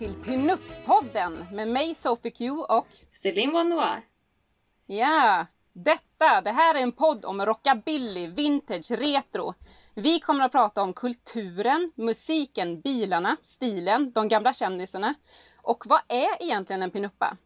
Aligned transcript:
Välkomna 0.00 0.22
till 0.22 0.32
Pinup-podden 0.32 1.52
med 1.52 1.68
mig 1.68 1.94
Sophie 1.94 2.30
Q 2.30 2.50
och 2.50 2.86
Céline 3.10 3.52
Van 3.52 3.68
Noir. 3.68 4.02
ja, 4.86 5.46
detta, 5.72 6.40
det 6.40 6.52
här 6.52 6.74
är 6.74 6.82
en 6.82 6.92
podd 6.92 7.24
om 7.24 7.46
rockabilly, 7.46 8.26
vintage, 8.26 8.90
retro. 8.90 9.54
Vi 9.94 10.20
kommer 10.20 10.44
att 10.44 10.52
prata 10.52 10.82
om 10.82 10.92
kulturen, 10.92 11.92
musiken, 11.94 12.80
bilarna, 12.80 13.36
stilen, 13.42 14.12
de 14.12 14.28
gamla 14.28 14.52
kändisarna. 14.52 15.14
Och 15.62 15.84
vad 15.86 16.00
är 16.08 16.42
egentligen 16.42 16.82
en 16.82 16.90
pinuppa? 16.90 17.36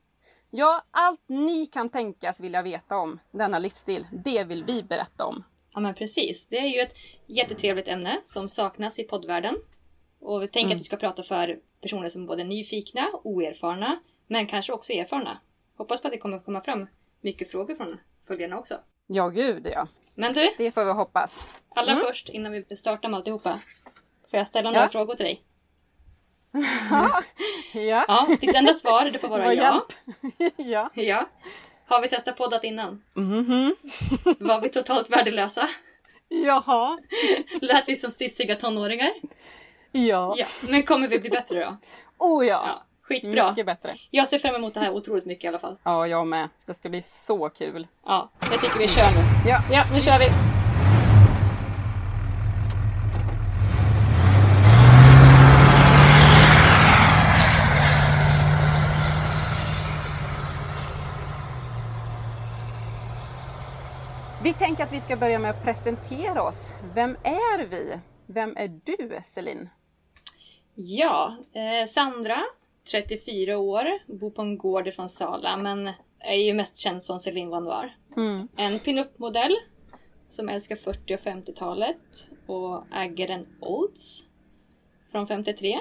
Ja, 0.50 0.82
allt 0.90 1.22
ni 1.26 1.66
kan 1.66 1.88
tänkas 1.88 2.40
vilja 2.40 2.62
veta 2.62 2.96
om 2.96 3.18
denna 3.30 3.58
livsstil, 3.58 4.06
det 4.24 4.44
vill 4.44 4.64
vi 4.64 4.82
berätta 4.82 5.24
om. 5.24 5.44
Ja 5.74 5.80
men 5.80 5.94
precis. 5.94 6.48
Det 6.48 6.58
är 6.58 6.68
ju 6.68 6.80
ett 6.80 6.94
jättetrevligt 7.26 7.88
ämne 7.88 8.20
som 8.24 8.48
saknas 8.48 8.98
i 8.98 9.04
poddvärlden. 9.04 9.54
Och 10.20 10.42
vi 10.42 10.48
tänker 10.48 10.66
Mm. 10.66 10.76
att 10.76 10.80
vi 10.80 10.84
ska 10.84 10.96
prata 10.96 11.22
för 11.22 11.58
personer 11.80 12.08
som 12.08 12.22
är 12.22 12.26
både 12.26 12.44
nyfikna, 12.44 13.08
oerfarna, 13.24 13.98
men 14.26 14.46
kanske 14.46 14.72
också 14.72 14.92
erfarna. 14.92 15.38
Hoppas 15.76 16.00
på 16.02 16.08
att 16.08 16.12
det 16.12 16.18
kommer 16.18 16.38
komma 16.38 16.60
fram 16.60 16.86
mycket 17.20 17.50
frågor 17.50 17.74
från 17.74 18.00
följarna 18.28 18.58
också. 18.58 18.74
Ja, 19.06 19.28
gud 19.28 19.66
ja. 19.72 19.88
Men 20.14 20.32
du, 20.32 20.48
Det 20.58 20.70
får 20.72 20.84
vi 20.84 20.92
hoppas. 20.92 21.38
allra 21.68 21.92
Mm. 21.92 22.04
först 22.04 22.28
innan 22.28 22.52
vi 22.68 22.76
startar 22.76 23.08
med 23.08 23.16
alltihopa. 23.18 23.58
Får 24.30 24.38
jag 24.38 24.46
ställa 24.48 24.70
några 24.70 24.84
Ja. 24.84 24.88
frågor 24.88 25.14
till 25.14 25.24
dig? 25.24 25.42
Ja, 26.90 27.22
Ja, 28.08 28.36
ditt 28.40 28.54
enda 28.54 28.74
svar 28.74 29.04
det 29.10 29.18
får 29.18 29.28
vara 29.28 29.54
ja. 29.54 29.86
ja. 30.56 30.90
Ja. 30.94 31.28
Har 31.86 32.00
vi 32.02 32.08
testat 32.08 32.36
poddat 32.36 32.64
innan? 32.64 33.02
Mhm. 33.14 33.76
Var 34.38 34.60
vi 34.60 34.68
totalt 34.68 35.10
värdelösa? 35.10 35.68
Jaha. 36.28 36.98
Lät 37.60 37.88
vi 37.88 37.96
som 37.96 38.10
stissiga 38.10 38.54
tonåringar? 38.56 39.10
Ja. 39.92 40.34
Ja, 40.36 40.46
men 40.60 40.82
kommer 40.82 41.08
vi 41.08 41.18
bli 41.18 41.30
bättre 41.30 41.64
då? 41.64 41.76
Oh 42.18 42.46
ja. 42.46 42.64
Ja, 42.66 42.82
skitbra. 43.02 43.50
Mycket 43.50 43.66
bättre. 43.66 43.94
Jag 44.10 44.28
ser 44.28 44.38
fram 44.38 44.54
emot 44.54 44.74
det 44.74 44.80
här 44.80 44.90
otroligt 44.94 45.24
mycket 45.24 45.44
i 45.44 45.48
alla 45.48 45.58
fall. 45.58 45.76
Ja, 45.82 46.06
jag 46.06 46.26
med. 46.26 46.48
Det 46.66 46.74
ska 46.74 46.88
bli 46.88 47.02
så 47.02 47.48
kul. 47.48 47.86
Ja, 48.06 48.30
jag 48.50 48.60
tycker 48.60 48.78
vi 48.78 48.88
kör 48.88 49.10
nu. 49.10 49.50
Ja. 49.50 49.60
Ja, 49.70 49.84
nu 49.94 50.00
kör 50.00 50.18
vi! 50.18 50.28
Vi 64.42 64.52
tänker 64.54 64.84
att 64.84 64.92
vi 64.92 65.00
ska 65.00 65.16
börja 65.16 65.38
med 65.38 65.50
att 65.50 65.62
presentera 65.64 66.42
oss. 66.42 66.68
Vem 66.94 67.16
är 67.22 67.66
vi? 67.66 67.98
Vem 68.26 68.56
är 68.56 68.68
du, 68.84 69.20
Celine? 69.24 69.68
Ja, 70.80 71.36
eh, 71.52 71.86
Sandra, 71.86 72.44
34 72.90 73.58
år, 73.58 73.84
bor 74.06 74.30
på 74.30 74.42
en 74.42 74.58
gård 74.58 74.94
från 74.94 75.08
Sala, 75.08 75.56
men 75.56 75.90
är 76.18 76.34
ju 76.34 76.54
mest 76.54 76.76
känd 76.76 77.02
som 77.02 77.18
Céline 77.18 77.50
Van. 77.50 77.90
Mm. 78.16 78.48
En 78.56 78.78
pinup-modell 78.78 79.56
som 80.28 80.48
älskar 80.48 80.76
40 80.76 81.14
och 81.14 81.20
50-talet 81.20 82.30
och 82.46 82.84
äger 82.94 83.30
en 83.30 83.46
Olds 83.60 84.26
från 85.12 85.26
53. 85.26 85.78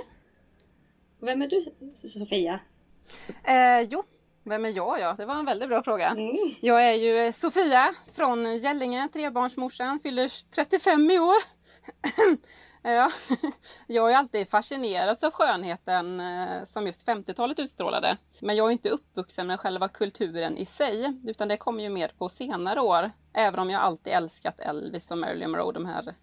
Vem 1.19 1.41
är 1.41 1.47
du, 1.47 1.61
Sofia? 1.95 2.59
Eh, 3.43 3.81
jo, 3.81 4.03
vem 4.43 4.65
är 4.65 4.69
jag? 4.69 4.99
Ja, 4.99 5.15
det 5.17 5.25
var 5.25 5.35
en 5.35 5.45
väldigt 5.45 5.69
bra 5.69 5.83
fråga. 5.83 6.07
Mm. 6.07 6.55
Jag 6.61 6.89
är 6.89 6.93
ju 6.93 7.31
Sofia 7.31 7.95
från 8.13 8.57
Gällinge, 8.57 9.09
trebarnsmorsan, 9.13 9.99
fyller 9.99 10.51
35 10.51 11.11
i 11.11 11.19
år. 11.19 11.37
ja. 12.91 13.11
Jag 13.87 14.01
har 14.01 14.09
ju 14.09 14.15
alltid 14.15 14.49
fascinerats 14.49 15.23
av 15.23 15.31
skönheten 15.31 16.19
eh, 16.19 16.63
som 16.63 16.85
just 16.87 17.07
50-talet 17.07 17.59
utstrålade. 17.59 18.17
Men 18.41 18.55
jag 18.55 18.67
är 18.67 18.71
inte 18.71 18.89
uppvuxen 18.89 19.47
med 19.47 19.59
själva 19.59 19.87
kulturen 19.87 20.57
i 20.57 20.65
sig, 20.65 21.19
utan 21.25 21.47
det 21.47 21.57
kom 21.57 21.79
ju 21.79 21.89
mer 21.89 22.11
på 22.17 22.29
senare 22.29 22.81
år. 22.81 23.11
Även 23.33 23.59
om 23.59 23.69
jag 23.69 23.81
alltid 23.81 24.13
älskat 24.13 24.59
Elvis 24.59 25.11
och 25.11 25.17
Marilyn 25.17 25.51
Monroe, 25.51 25.73
de 25.73 25.85
här 25.85 26.15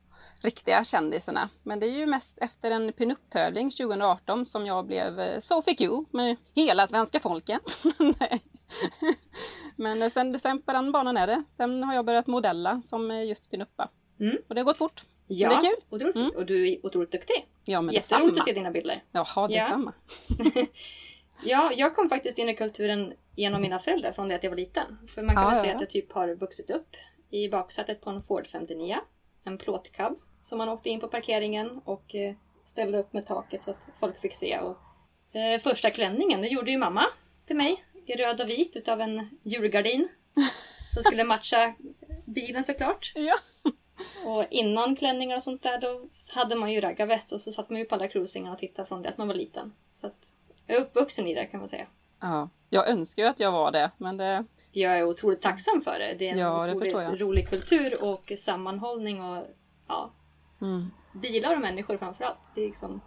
riktiga 0.43 0.85
kändisarna. 0.85 1.49
Men 1.63 1.81
det 1.81 1.87
är 1.87 1.99
ju 1.99 2.07
mest 2.07 2.39
efter 2.39 2.71
en 2.71 2.93
pinup-tävling 2.93 3.71
2018 3.71 4.47
som 4.47 4.67
jag 4.67 4.87
blev 4.87 5.21
eh, 5.21 5.41
Sophie 5.41 5.75
Q 5.75 6.05
med 6.11 6.37
hela 6.55 6.89
svenska 6.89 7.21
folket. 7.21 7.63
Men 9.77 10.03
eh, 10.03 10.11
sen, 10.11 10.41
sen 10.41 10.63
på 10.63 10.73
den 10.73 10.93
banan 10.93 11.17
är 11.17 11.27
det. 11.27 11.45
Sen 11.57 11.83
har 11.83 11.95
jag 11.95 12.05
börjat 12.05 12.27
modella 12.27 12.83
som 12.85 13.25
just 13.25 13.51
pinuppa. 13.51 13.91
Mm. 14.21 14.37
Och 14.49 14.55
det 14.55 14.61
har 14.61 14.65
gått 14.65 14.79
fort. 14.79 15.03
Ja, 15.27 15.49
det 15.49 15.55
är 15.55 15.61
kul. 15.61 15.77
Otroligt, 15.91 16.17
Mm. 16.17 16.31
och 16.37 16.47
du 16.47 16.69
är 16.73 16.87
otroligt 16.87 17.13
duktig. 17.13 17.47
Ja, 17.65 17.81
men 17.81 17.95
Jätteroligt 17.95 18.39
att 18.39 18.45
se 18.45 18.53
dina 18.53 18.71
bilder. 18.71 19.03
Jaha, 19.13 19.27
Ja. 19.37 19.49
detsamma. 19.49 19.93
Ja, 21.45 21.73
jag 21.77 21.95
kom 21.97 22.09
faktiskt 22.09 22.39
in 22.39 22.49
i 22.49 22.55
kulturen 22.55 23.13
genom 23.37 23.63
mina 23.63 23.79
föräldrar 23.79 24.13
från 24.13 24.29
det 24.29 24.35
att 24.35 24.43
jag 24.43 24.51
var 24.51 24.57
liten. 24.57 24.99
För 25.15 25.23
man 25.23 25.35
kan 25.35 25.45
Ja, 25.45 25.51
väl 25.51 25.61
säga 25.61 25.71
ja. 25.71 25.75
att 25.75 25.81
jag 25.81 25.91
typ 25.91 26.13
har 26.13 26.35
vuxit 26.35 26.71
upp 26.71 26.97
i 27.31 27.49
baksätet 27.49 28.01
på 28.01 28.11
en 28.11 28.23
Ford 28.23 28.47
59. 28.47 28.97
En 29.45 29.59
plåtcab 29.59 30.19
som 30.43 30.59
man 30.59 30.69
åkte 30.69 30.91
in 30.91 31.01
på 31.01 31.09
parkeringen 31.09 31.81
och 31.85 32.15
eh, 32.15 32.35
ställde 32.65 32.99
upp 32.99 33.13
med 33.13 33.27
taket 33.27 33.63
så 33.63 33.71
att 33.71 33.89
folk 34.01 34.21
fick 34.21 34.35
se. 34.35 34.59
Och, 34.59 34.77
eh, 35.37 35.61
första 35.61 35.91
klänningen, 35.91 36.43
det 36.43 36.49
gjorde 36.49 36.71
ju 36.71 36.79
mamma 36.79 37.05
till 37.47 37.57
mig 37.57 37.85
i 38.07 38.15
röd 38.17 38.41
och 38.41 38.49
vit 38.51 38.77
utav 38.77 39.01
en 39.01 39.29
julgardin. 39.43 40.09
Som 40.95 41.03
skulle 41.03 41.25
matcha 41.25 41.75
bilen 42.25 42.65
såklart. 42.65 43.13
Ja. 43.15 43.35
Och 44.25 44.45
innan 44.51 44.97
klänningar 44.97 45.37
och 45.37 45.43
sånt 45.43 45.63
där 45.63 45.81
då 45.81 46.01
hade 46.35 46.55
man 46.57 46.73
ju 46.73 46.81
raggarväst 46.81 47.33
och 47.33 47.41
så 47.41 47.53
satt 47.53 47.71
man 47.71 47.79
ju 47.79 47.85
på 47.85 47.95
alla 47.95 48.09
cruisingar 48.09 48.53
och 48.53 48.59
tittade 48.59 48.89
från 48.89 49.03
det 49.03 49.09
att 49.09 49.19
man 49.19 49.29
var 49.29 49.35
liten. 49.35 49.73
Så 49.93 50.07
att 50.07 50.27
jag 50.67 50.77
är 50.77 50.81
uppvuxen 50.81 51.27
i 51.27 51.35
det 51.35 51.47
kan 51.47 51.61
man 51.61 51.69
säga. 51.69 51.87
ja. 52.21 52.49
Jag 52.71 52.89
önskar 52.89 53.23
ju 53.23 53.29
att 53.29 53.41
jag 53.41 53.53
var 53.53 53.71
det, 53.73 53.91
men 53.99 54.17
det... 54.17 54.45
Jag 54.73 54.99
är 54.99 55.05
otroligt 55.05 55.43
tacksam 55.43 55.81
för 55.81 55.99
det. 55.99 56.15
Det 56.19 56.29
är 56.29 56.33
en 56.33 56.39
Ja, 56.39 56.61
otroligt 56.61 57.21
rolig 57.21 57.49
kultur 57.49 57.93
och 58.03 58.39
sammanhållning 58.39 59.23
och 59.23 59.43
ja, 59.89 60.11
Mm. 60.61 60.91
bilar 61.13 61.55
och 61.55 61.61
människor 61.61 61.97
framförallt. 61.99 62.39
Det 62.55 62.61
är 62.63 62.67
liksom, 62.67 63.01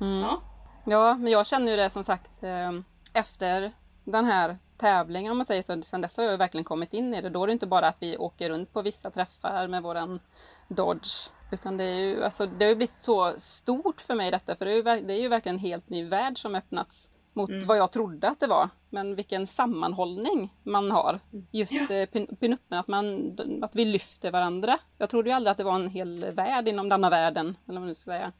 Mm. 0.00 0.18
ja. 0.20 0.42
Ja, 0.86 1.14
men 1.14 1.32
jag 1.32 1.46
känner 1.46 1.70
ju 1.70 1.76
det 1.76 1.90
som 1.90 2.04
sagt 2.04 2.42
eh, 2.42 2.72
efter 3.12 3.72
den 4.04 4.24
här 4.24 4.58
tävlingen 4.78 5.30
om 5.32 5.38
man 5.38 5.46
säger 5.46 5.62
så. 5.62 5.82
Sen 5.82 6.00
dess 6.00 6.16
har 6.16 6.24
jag 6.24 6.38
verkligen 6.38 6.64
kommit 6.64 6.94
in 6.94 7.14
i 7.14 7.22
det. 7.22 7.28
Då 7.30 7.42
är 7.42 7.46
det 7.46 7.52
inte 7.52 7.66
bara 7.66 7.88
att 7.88 7.96
vi 8.00 8.16
åker 8.16 8.50
runt 8.50 8.72
på 8.72 8.82
vissa 8.82 9.10
träffar 9.10 9.68
med 9.68 9.82
våran 9.82 10.20
Dodge. 10.68 11.30
Utan 11.52 11.76
det 11.76 11.84
är 11.84 11.94
ju, 12.00 12.24
alltså 12.24 12.46
det 12.46 12.64
har 12.64 12.68
ju 12.70 12.76
blivit 12.76 12.94
så 12.98 13.34
stort 13.38 14.00
för 14.00 14.14
mig 14.14 14.30
detta. 14.30 14.56
För 14.56 14.64
det 14.64 14.70
är 14.70 14.74
ju, 14.76 14.82
det 14.82 15.12
är 15.14 15.20
ju 15.20 15.28
verkligen 15.28 15.56
en 15.56 15.60
helt 15.62 15.88
ny 15.88 16.04
värld 16.04 16.38
som 16.42 16.54
öppnats. 16.54 17.08
Mot 17.32 17.50
Mm. 17.50 17.66
vad 17.66 17.76
jag 17.78 17.92
trodde 17.92 18.28
att 18.28 18.40
det 18.40 18.46
var. 18.46 18.68
Men 18.90 19.14
vilken 19.14 19.46
sammanhållning 19.46 20.54
man 20.62 20.90
har. 20.90 21.20
Just 21.50 21.72
Ja. 21.72 22.06
pin, 22.12 22.36
pinuppen, 22.40 22.78
att, 22.78 22.88
man, 22.88 23.36
att 23.62 23.74
vi 23.76 23.84
lyfter 23.84 24.30
varandra. 24.30 24.78
Jag 24.98 25.10
trodde 25.10 25.30
ju 25.30 25.36
aldrig 25.36 25.50
att 25.50 25.58
det 25.58 25.64
var 25.64 25.74
en 25.74 25.88
hel 25.88 26.32
värld 26.32 26.68
inom 26.68 26.88
denna 26.88 27.10
världen. 27.10 27.46
Eller 27.46 27.56
vad 27.66 27.74
man 27.80 27.86
nu 27.88 27.94
ska 27.94 28.10
säga. 28.10 28.32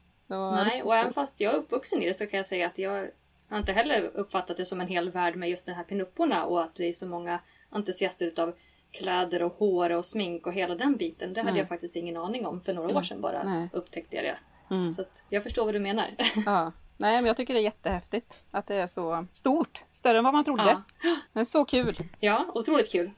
Nej, 0.65 0.83
och 0.83 0.95
även 0.95 1.13
fast 1.13 1.39
jag 1.39 1.53
är 1.53 1.57
uppvuxen 1.57 2.01
i 2.01 2.05
det 2.07 2.13
så 2.13 2.25
kan 2.27 2.37
jag 2.37 2.45
säga 2.45 2.67
att 2.67 2.77
jag 2.77 3.07
har 3.49 3.57
inte 3.57 3.71
heller 3.71 4.11
uppfattat 4.13 4.57
det 4.57 4.65
som 4.65 4.81
en 4.81 4.87
hel 4.87 5.09
värld 5.11 5.35
med 5.35 5.49
just 5.49 5.65
den 5.65 5.75
här 5.75 5.83
pinupporna 5.83 6.45
och 6.45 6.61
att 6.61 6.75
det 6.75 6.89
är 6.89 6.93
så 6.93 7.07
många 7.07 7.39
entusiaster 7.69 8.25
utav 8.25 8.53
kläder 8.91 9.43
och 9.43 9.53
hår 9.53 9.89
och 9.89 10.05
smink 10.05 10.47
och 10.47 10.53
hela 10.53 10.75
den 10.75 10.97
biten. 10.97 11.33
Det 11.33 11.39
hade 11.41 11.51
Nej. 11.51 11.59
jag 11.59 11.67
faktiskt 11.67 11.95
ingen 11.95 12.17
aning 12.17 12.45
om 12.45 12.61
för 12.61 12.73
några 12.73 12.97
år 12.97 13.03
sedan 13.03 13.21
bara 13.21 13.43
Nej. 13.43 13.69
upptäckte 13.73 14.15
jag 14.15 14.25
det. 14.25 14.37
Mm. 14.75 14.89
Så 14.89 15.03
jag 15.29 15.43
förstår 15.43 15.65
vad 15.65 15.73
du 15.75 15.79
menar. 15.79 16.15
Ja. 16.45 16.71
Nej, 16.97 17.15
men 17.15 17.25
jag 17.25 17.37
tycker 17.37 17.53
det 17.53 17.59
är 17.59 17.63
jättehäftigt 17.63 18.33
att 18.51 18.67
det 18.67 18.75
är 18.75 18.87
så 18.87 19.25
stort. 19.33 19.83
Större 19.91 20.17
än 20.17 20.23
vad 20.23 20.33
man 20.33 20.43
trodde. 20.43 20.63
ja. 21.03 21.15
Men 21.33 21.45
så 21.45 21.65
kul. 21.65 21.97
ja, 22.19 22.45
otroligt 22.53 22.91
kul. 22.91 23.11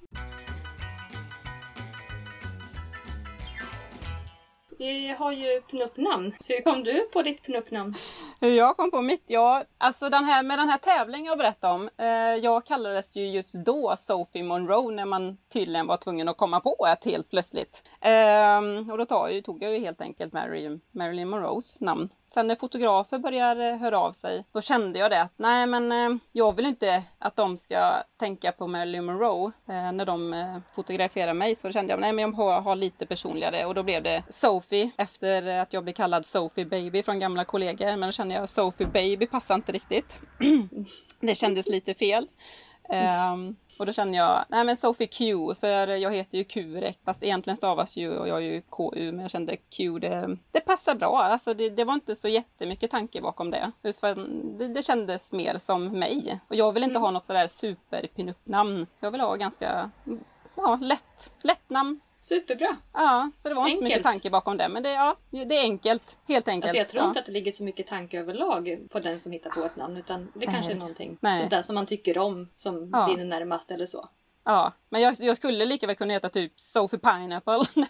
Vi 4.81 5.07
har 5.07 5.31
ju 5.31 5.61
pinup-namn. 5.61 6.33
Hur 6.45 6.61
kom 6.61 6.83
du 6.83 7.09
på 7.13 7.21
ditt 7.21 7.43
pinup-namn? 7.43 7.95
Hur 8.39 8.49
jag 8.49 8.77
kom 8.77 8.91
på 8.91 9.01
mitt? 9.01 9.23
Ja, 9.27 9.63
alltså 9.77 10.09
den 10.09 10.25
här, 10.25 10.43
med 10.43 10.59
den 10.59 10.69
här 10.69 10.77
tävlingen 10.77 11.25
jag 11.25 11.37
berättade 11.37 11.73
om. 11.73 11.89
Eh, 11.97 12.07
jag 12.43 12.65
kallades 12.65 13.17
ju 13.17 13.25
just 13.25 13.53
då 13.53 13.95
Sophie 13.97 14.43
Monroe 14.43 14.91
när 14.91 15.05
man 15.05 15.37
tydligen 15.53 15.87
var 15.87 15.97
tvungen 15.97 16.27
att 16.27 16.37
komma 16.37 16.59
på 16.59 16.87
ett 16.87 17.05
helt 17.05 17.29
plötsligt. 17.29 17.83
Eh, 17.99 18.91
och 18.91 18.97
då 18.97 19.05
tog 19.05 19.19
jag, 19.19 19.33
ju, 19.33 19.41
tog 19.41 19.63
jag 19.63 19.73
ju 19.73 19.79
helt 19.79 20.01
enkelt 20.01 20.33
Marilyn, 20.33 20.81
Marilyn 20.91 21.29
Monroes 21.29 21.79
namn 21.79 22.09
Sen 22.33 22.47
när 22.47 22.55
fotografer 22.55 23.19
börjar 23.19 23.55
eh, 23.55 23.77
höra 23.77 23.99
av 23.99 24.13
sig, 24.13 24.45
då 24.51 24.61
kände 24.61 24.99
jag 24.99 25.11
det 25.11 25.21
att 25.21 25.33
nej 25.37 25.67
men 25.67 25.91
eh, 25.91 26.17
jag 26.31 26.55
vill 26.55 26.65
inte 26.65 27.03
att 27.19 27.35
de 27.35 27.57
ska 27.57 28.03
tänka 28.19 28.51
på 28.51 28.67
Marilyn 28.67 29.05
Monroe 29.05 29.51
eh, 29.67 29.91
när 29.91 30.05
de 30.05 30.61
fotograferar 30.75 31.33
mig. 31.33 31.55
Så 31.55 31.67
då 31.67 31.71
kände 31.71 31.93
jag 31.93 31.99
nej 31.99 32.13
men 32.13 32.21
jag 32.21 32.31
har, 32.31 32.61
har 32.61 32.75
lite 32.75 33.05
personligare 33.05 33.65
och 33.65 33.75
då 33.75 33.83
blev 33.83 34.03
det 34.03 34.23
Sophie 34.29 34.91
efter 34.97 35.47
att 35.59 35.73
jag 35.73 35.83
blev 35.83 35.93
kallad 35.93 36.25
Sophie 36.25 36.65
Baby 36.65 37.03
från 37.03 37.19
gamla 37.19 37.45
kollegor. 37.45 37.85
Men 37.85 38.01
då 38.01 38.11
kände 38.11 38.35
jag 38.35 38.49
Sophie 38.49 38.87
Baby 38.87 39.27
passar 39.27 39.55
inte 39.55 39.71
riktigt. 39.71 40.19
det 41.19 41.35
kändes 41.35 41.67
lite 41.67 41.93
fel. 41.93 42.27
Um, 42.89 43.55
och 43.79 43.85
då 43.85 43.93
känner 43.93 44.17
jag, 44.17 44.45
nej 44.49 44.63
men 44.63 44.77
Sophie 44.77 45.07
Q, 45.07 45.35
för 45.59 45.87
jag 45.87 46.13
heter 46.13 46.37
ju 46.37 46.43
Kurek, 46.43 46.99
fast 47.05 47.23
egentligen 47.23 47.57
stavas 47.57 47.97
ju, 47.97 48.17
och 48.17 48.27
jag 48.27 48.37
är 48.37 48.41
ju 48.41 48.61
KU, 48.61 49.11
men 49.11 49.19
jag 49.19 49.29
kände 49.31 49.57
Q, 49.57 49.99
det, 49.99 50.37
det 50.51 50.59
passar 50.59 50.95
bra. 50.95 51.23
Alltså 51.23 51.53
det, 51.53 51.69
det 51.69 51.83
var 51.83 51.93
inte 51.93 52.15
så 52.15 52.27
jättemycket 52.27 52.91
tanke 52.91 53.21
bakom 53.21 53.51
det. 53.51 53.71
För 53.99 54.15
det, 54.57 54.67
det 54.67 54.83
kändes 54.83 55.31
mer 55.31 55.57
som 55.57 55.99
mig. 55.99 56.39
Och 56.47 56.55
jag 56.55 56.71
vill 56.71 56.83
inte 56.83 56.91
Mm. 56.91 57.01
ha 57.01 57.11
något 57.11 57.25
sådär 57.25 57.47
super 57.47 58.07
pinup-namn. 58.15 58.87
Jag 58.99 59.11
vill 59.11 59.21
ha 59.21 59.35
ganska, 59.35 59.91
ja, 60.55 60.79
lätt, 60.81 61.31
lätt 61.43 61.69
namn. 61.69 61.99
Superbra! 62.21 62.77
Ja, 62.93 63.31
så 63.41 63.49
det 63.49 63.55
var 63.55 63.67
inte 63.67 63.77
så 63.77 63.83
mycket 63.83 63.97
Enkelt. 63.97 64.13
tanke 64.13 64.29
bakom 64.29 64.57
det, 64.57 64.69
men 64.69 64.83
det, 64.83 64.91
ja, 64.91 65.15
det 65.29 65.57
är 65.57 65.61
enkelt. 65.61 66.17
Helt 66.27 66.47
enkelt. 66.47 66.69
Alltså 66.69 66.77
jag 66.77 66.87
tror 66.87 67.03
ja. 67.03 67.07
inte 67.07 67.19
att 67.19 67.25
det 67.25 67.31
ligger 67.31 67.51
så 67.51 67.63
mycket 67.63 67.87
tanke 67.87 68.19
överlag 68.19 68.79
på 68.89 68.99
den 68.99 69.19
som 69.19 69.31
hittar 69.31 69.49
på 69.49 69.63
ett 69.63 69.75
namn 69.75 69.97
utan 69.97 70.31
det 70.33 70.45
Nej. 70.45 70.47
kanske 70.55 70.71
är 70.71 70.77
någonting 70.77 71.17
Nej. 71.21 71.39
sånt 71.39 71.51
där 71.51 71.61
som 71.61 71.75
man 71.75 71.85
tycker 71.85 72.17
om 72.17 72.49
som 72.55 72.89
Ja. 72.93 73.11
är 73.11 73.25
närmast 73.25 73.71
eller 73.71 73.85
så. 73.85 74.09
Ja, 74.43 74.73
men 74.89 75.01
jag, 75.01 75.15
jag 75.19 75.37
skulle 75.37 75.65
lika 75.65 75.87
väl 75.87 75.95
kunna 75.95 76.13
heta 76.13 76.29
typ 76.29 76.59
Sophie 76.59 76.99
Pineapple. 76.99 77.65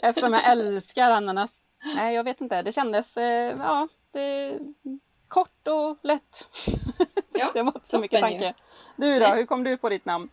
Eftersom 0.02 0.32
jag 0.32 0.46
älskar 0.46 1.10
ananas. 1.10 1.50
Nej, 1.94 2.14
jag 2.14 2.24
vet 2.24 2.40
inte. 2.40 2.62
Det 2.62 2.72
kändes, 2.72 3.16
eh, 3.16 3.56
ja, 3.58 3.88
det, 4.12 4.58
kort 5.28 5.68
och 5.68 5.98
lätt. 6.02 6.48
Ja, 7.32 7.50
det 7.54 7.62
var 7.62 7.72
inte 7.74 7.88
så 7.88 7.98
mycket 7.98 8.20
tanke. 8.20 8.54
Du 8.96 9.18
då, 9.18 9.26
hur 9.26 9.46
kom 9.46 9.64
du 9.64 9.76
på 9.76 9.88
ditt 9.88 10.04
namn? 10.04 10.28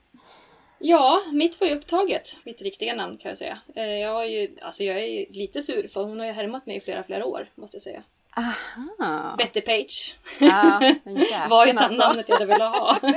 Ja, 0.85 1.21
mitt 1.33 1.59
var 1.61 1.67
ju 1.67 1.75
upptaget. 1.75 2.39
Mitt 2.43 2.61
riktiga 2.61 2.95
namn 2.95 3.17
kan 3.17 3.29
jag 3.29 3.37
säga. 3.37 3.57
Eh, 3.75 3.97
Jag, 3.99 4.29
ju, 4.29 4.57
alltså 4.61 4.83
jag 4.83 4.99
är 4.99 5.25
lite 5.33 5.61
sur 5.61 5.87
för 5.87 6.03
hon 6.03 6.19
har 6.19 6.25
ju 6.27 6.31
härmat 6.31 6.65
mig 6.65 6.77
i 6.77 6.81
flera, 6.81 7.03
flera 7.03 7.25
år 7.25 7.49
måste 7.55 7.77
jag 7.77 7.81
säga. 7.83 8.03
Aha. 8.37 9.35
Betty 9.37 9.61
Page 9.61 10.15
Ja, 10.39 10.83
jäkeln 11.05 11.49
var 11.49 11.65
ju 11.65 11.71
alltså. 11.71 11.95
namnet 11.95 12.29
jag 12.29 12.45
ville 12.45 12.63
ha. 12.63 12.97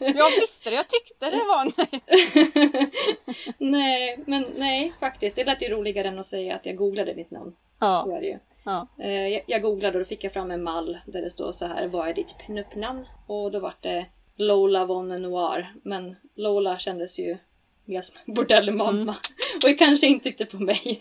Jag 0.00 0.30
visste 0.30 0.70
det, 0.70 0.76
jag 0.76 0.88
tyckte 0.88 1.30
det 1.30 1.36
var 1.44 1.72
nej. 3.58 4.18
men 4.26 4.44
nej 4.56 4.92
faktiskt. 5.00 5.36
Det 5.36 5.44
lät 5.44 5.62
ju 5.62 5.68
roligare 5.68 6.08
än 6.08 6.18
att 6.18 6.26
säga 6.26 6.54
att 6.54 6.66
jag 6.66 6.76
googlade 6.76 7.14
mitt 7.14 7.30
namn. 7.30 7.50
Så 7.50 7.56
Ja, 7.80 8.16
är 8.16 8.20
det 8.20 8.26
ju. 8.26 8.38
ja. 8.64 8.86
Eh, 8.98 9.28
Jag, 9.28 9.42
jag 9.46 9.62
googlade 9.62 9.98
och 9.98 10.04
då 10.04 10.08
fick 10.08 10.24
jag 10.24 10.32
fram 10.32 10.50
en 10.50 10.62
mall 10.62 10.98
där 11.06 11.22
det 11.22 11.30
står 11.30 11.52
så 11.52 11.66
här, 11.66 11.86
vad 11.86 12.08
är 12.08 12.14
ditt 12.14 12.38
pinup-namn? 12.46 13.06
Och 13.26 13.50
då 13.52 13.58
var 13.60 13.74
det 13.80 14.06
Lola 14.36 14.84
von 14.84 15.08
Noir. 15.22 15.72
Men 15.82 16.16
Lola 16.34 16.78
kändes 16.78 17.18
ju 17.18 17.38
mer 17.84 18.02
som 18.02 18.16
en 18.24 18.34
bordellmamma. 18.34 19.14
Och 19.64 19.78
kanske 19.78 20.06
inte 20.06 20.28
riktigt 20.28 20.50
på 20.50 20.56
mig. 20.56 21.00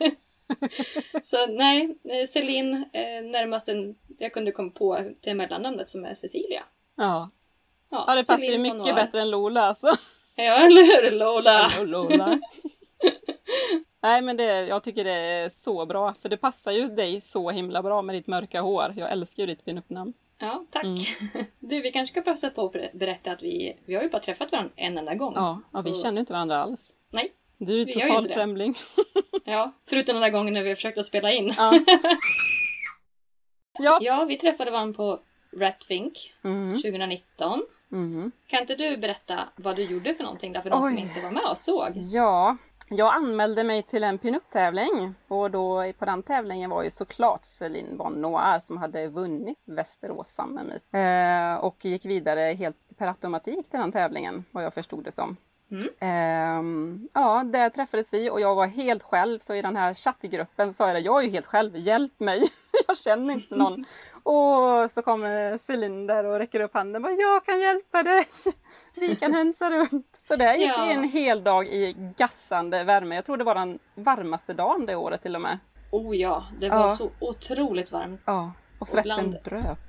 så 1.24 1.46
nej, 1.46 1.98
eh, 2.04 2.28
Celine 2.28 2.74
eh, 2.74 3.24
närmast 3.24 3.70
en, 3.70 3.96
jag 4.18 4.34
kunde 4.34 4.52
komma 4.52 4.72
på 4.72 5.00
det 5.22 5.34
mellannamnet 5.34 5.90
som 5.90 6.06
är 6.06 6.14
Cecilia. 6.14 6.64
ja. 6.96 7.30
ja 7.90 8.16
det 8.16 8.28
passar 8.28 8.38
ju 8.38 8.58
mycket 8.58 8.78
Noir. 8.78 8.94
bättre 8.94 9.22
än 9.22 9.30
Lola 9.30 9.62
alltså. 9.62 9.96
Ja, 10.36 10.66
eller 10.66 10.84
hur 11.02 11.12
Lola? 11.12 11.72
Lola. 11.86 12.40
Nej 14.04 14.22
men 14.22 14.38
det, 14.38 14.68
jag 14.68 14.84
tycker 14.84 15.04
det 15.04 15.12
är 15.14 15.50
så 15.50 15.86
bra 15.86 16.14
för 16.22 16.30
det 16.30 16.38
passar 16.38 16.72
ju 16.72 16.88
dig 16.88 17.22
så 17.22 17.52
himla 17.52 17.84
bra 17.84 18.02
med 18.02 18.16
ditt 18.16 18.28
mörka 18.28 18.62
hår. 18.62 18.94
Jag 18.98 19.12
älskar 19.12 19.44
ju 19.44 19.48
ditt 19.48 19.66
pinup-namn. 19.66 20.14
Ja, 20.42 20.66
tack. 20.72 20.84
Mm. 20.84 20.98
Du, 21.60 21.82
vi 21.82 21.92
kanske 21.92 22.14
ska 22.14 22.32
passa 22.32 22.50
på 22.50 22.66
att 22.66 22.72
ber- 22.74 22.90
berätta 22.98 23.32
att 23.32 23.44
vi, 23.44 23.78
vi 23.86 23.96
har 23.96 24.04
ju 24.04 24.10
bara 24.10 24.22
träffat 24.22 24.52
varandra 24.52 24.72
en 24.76 24.98
enda 24.98 25.16
gång. 25.16 25.34
Ja, 25.36 25.62
ja 25.74 25.82
vi 25.82 25.92
Och- 25.92 25.96
känner 25.96 26.20
inte 26.20 26.34
varandra 26.34 26.58
alls. 26.58 26.90
Nej. 27.12 27.32
Du 27.58 27.82
är 27.82 27.86
total 27.86 28.28
främling. 28.28 28.78
Ja, 29.46 29.72
förutom 29.90 30.14
den 30.16 30.22
där 30.22 30.30
gången 30.30 30.54
när 30.54 30.64
vi 30.64 30.76
försökte 30.76 31.04
spela 31.04 31.32
in. 31.34 31.54
Ja. 31.58 31.80
ja. 33.80 34.00
Ja, 34.02 34.26
vi 34.30 34.38
träffade 34.38 34.72
varandra 34.72 34.98
på 34.98 35.20
Ratfink 35.58 36.14
Mm, 36.44 36.76
2019. 36.82 37.62
mm. 37.92 38.32
Kan 38.48 38.62
inte 38.62 38.76
du 38.76 38.98
berätta 38.98 39.40
vad 39.56 39.76
du 39.76 39.84
gjorde 39.84 40.14
för 40.14 40.24
någonting 40.24 40.54
där 40.54 40.62
för 40.62 40.70
de 40.70 40.82
som 40.84 40.98
inte 40.98 41.22
var 41.22 41.32
med 41.32 41.44
och 41.52 41.58
såg? 41.58 41.92
Ja, 41.96 42.58
jag 42.94 43.14
anmälde 43.14 43.64
mig 43.64 43.84
till 43.84 44.04
en 44.04 44.18
pinup-tävling 44.18 45.14
och 45.28 45.52
då 45.52 45.94
på 46.00 46.06
den 46.06 46.24
tävlingen 46.24 46.70
var 46.70 46.84
ju 46.84 46.92
såklart 46.92 47.46
Celine 47.46 47.98
von 47.98 48.14
Noir 48.14 48.60
som 48.60 48.78
hade 48.78 49.08
vunnit 49.08 49.60
Västerås 49.66 50.36
Summer 50.36 50.80
eh, 50.92 51.56
och 51.56 51.86
gick 51.86 52.06
vidare 52.06 52.54
helt 52.54 52.78
per 52.98 53.08
automatik 53.08 53.70
till 53.70 53.80
den 53.80 53.92
tävlingen 53.92 54.46
vad 54.52 54.64
jag 54.64 54.74
förstod 54.74 55.04
det 55.04 55.12
som. 55.12 55.38
Mm. 55.72 55.90
Ehm, 56.00 57.10
ja, 57.14 57.44
där 57.44 57.70
träffades 57.70 58.14
vi 58.14 58.30
och 58.30 58.42
jag 58.42 58.56
var 58.56 58.68
helt 58.68 59.04
själv 59.04 59.40
så 59.40 59.56
i 59.56 59.62
den 59.62 59.76
här 59.76 59.94
chattgruppen 59.94 60.70
så 60.70 60.74
sa 60.74 60.88
jag 60.88 60.96
det, 60.96 61.00
jag 61.00 61.20
är 61.20 61.24
ju 61.24 61.30
helt 61.30 61.46
själv, 61.46 61.78
hjälp 61.78 62.20
mig! 62.20 62.40
jag 62.88 62.98
känner 62.98 63.34
inte 63.34 63.56
någon. 63.56 63.86
och 64.24 64.92
så 64.92 65.02
kommer 65.02 65.58
Celine 65.58 66.08
där 66.08 66.24
och 66.26 66.38
räcker 66.40 66.60
upp 66.60 66.74
handen 66.74 66.96
och 66.96 67.02
bara, 67.12 67.14
jag 67.22 67.46
kan 67.46 67.60
hjälpa 67.60 68.04
dig! 68.04 68.28
vi 68.96 69.16
kan 69.16 69.34
hänsa 69.34 69.70
runt! 69.70 70.20
Så 70.28 70.36
där 70.36 70.54
gick 70.56 70.70
Ja. 70.70 70.86
vi 70.86 70.94
en 70.94 71.04
hel 71.10 71.44
dag 71.44 71.68
i 71.68 71.96
gassande 72.18 72.84
värme. 72.84 73.16
Jag 73.16 73.26
tror 73.26 73.38
det 73.38 73.44
var 73.44 73.56
den 73.56 73.80
varmaste 73.96 74.54
dagen 74.54 74.86
det 74.86 74.96
året 74.96 75.22
till 75.22 75.36
och 75.36 75.42
med. 75.42 75.60
Oh 75.92 76.16
ja, 76.16 76.44
det 76.60 76.70
var 76.70 76.78
Ja. 76.78 76.90
så 76.90 77.10
otroligt 77.20 77.92
varmt. 77.92 78.22
Ja, 78.26 78.52
och 78.80 78.88
svetten 78.90 79.04
bland- 79.04 79.44
dröp. 79.44 79.80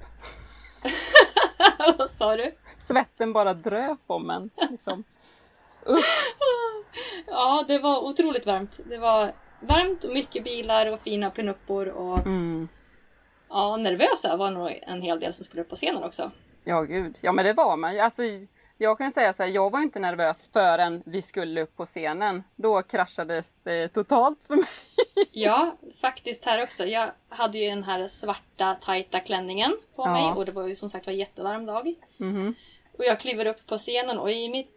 vad 1.98 2.10
sa 2.10 2.36
du? 2.36 2.52
Svetten 2.86 3.32
bara 3.32 3.54
dröp 3.54 3.98
om 4.06 4.30
en. 4.30 4.50
Liksom. 4.70 5.04
Ja, 7.26 7.64
det 7.68 7.78
var 7.78 8.04
otroligt 8.04 8.46
varmt. 8.46 8.80
Det 8.84 8.98
var 8.98 9.32
varmt 9.60 10.04
och 10.04 10.12
mycket 10.12 10.44
bilar 10.44 10.92
och 10.92 11.00
fina 11.00 11.30
pinuppor 11.30 11.88
och 11.88 12.18
Mm. 12.26 12.68
Ja, 13.52 13.76
nervösa 13.76 14.36
var 14.36 14.50
nog 14.50 14.78
en 14.82 15.02
hel 15.02 15.20
del 15.20 15.34
som 15.34 15.44
skulle 15.44 15.62
upp 15.62 15.68
på 15.68 15.76
scenen 15.76 16.02
också. 16.04 16.30
Ja, 16.64 16.80
gud. 16.82 17.18
Ja, 17.20 17.32
men 17.32 17.44
det 17.44 17.52
var 17.52 17.76
man 17.76 17.94
ju. 17.94 18.00
Alltså, 18.00 18.22
jag 18.78 18.98
kan 18.98 19.12
säga 19.12 19.32
så 19.34 19.42
här, 19.42 19.50
jag 19.50 19.70
var 19.70 19.80
inte 19.80 19.98
nervös 19.98 20.50
förrän 20.52 21.02
vi 21.06 21.22
skulle 21.22 21.62
upp 21.62 21.76
på 21.76 21.86
scenen. 21.86 22.42
Då 22.56 22.82
kraschades 22.82 23.50
det 23.62 23.88
totalt 23.88 24.38
för 24.46 24.56
mig. 24.56 24.64
Ja, 25.34 25.76
faktiskt 26.00 26.44
här 26.44 26.62
också. 26.62 26.84
Jag 26.84 27.08
hade 27.28 27.58
ju 27.58 27.68
den 27.68 27.84
här 27.84 28.06
svarta 28.06 28.74
tajta 28.74 29.20
klänningen 29.20 29.76
på 29.96 30.02
Ja. 30.02 30.12
mig 30.12 30.32
och 30.32 30.46
det 30.46 30.52
var 30.52 30.66
ju 30.66 30.76
som 30.76 30.90
sagt 30.90 31.06
var 31.06 31.12
jättevarm 31.12 31.66
dag. 31.66 31.94
Mhm. 32.16 32.54
Och 32.98 33.04
jag 33.04 33.20
kliver 33.20 33.46
upp 33.46 33.66
på 33.66 33.78
scenen 33.78 34.18
och 34.18 34.30
i, 34.30 34.48
mitt, 34.48 34.70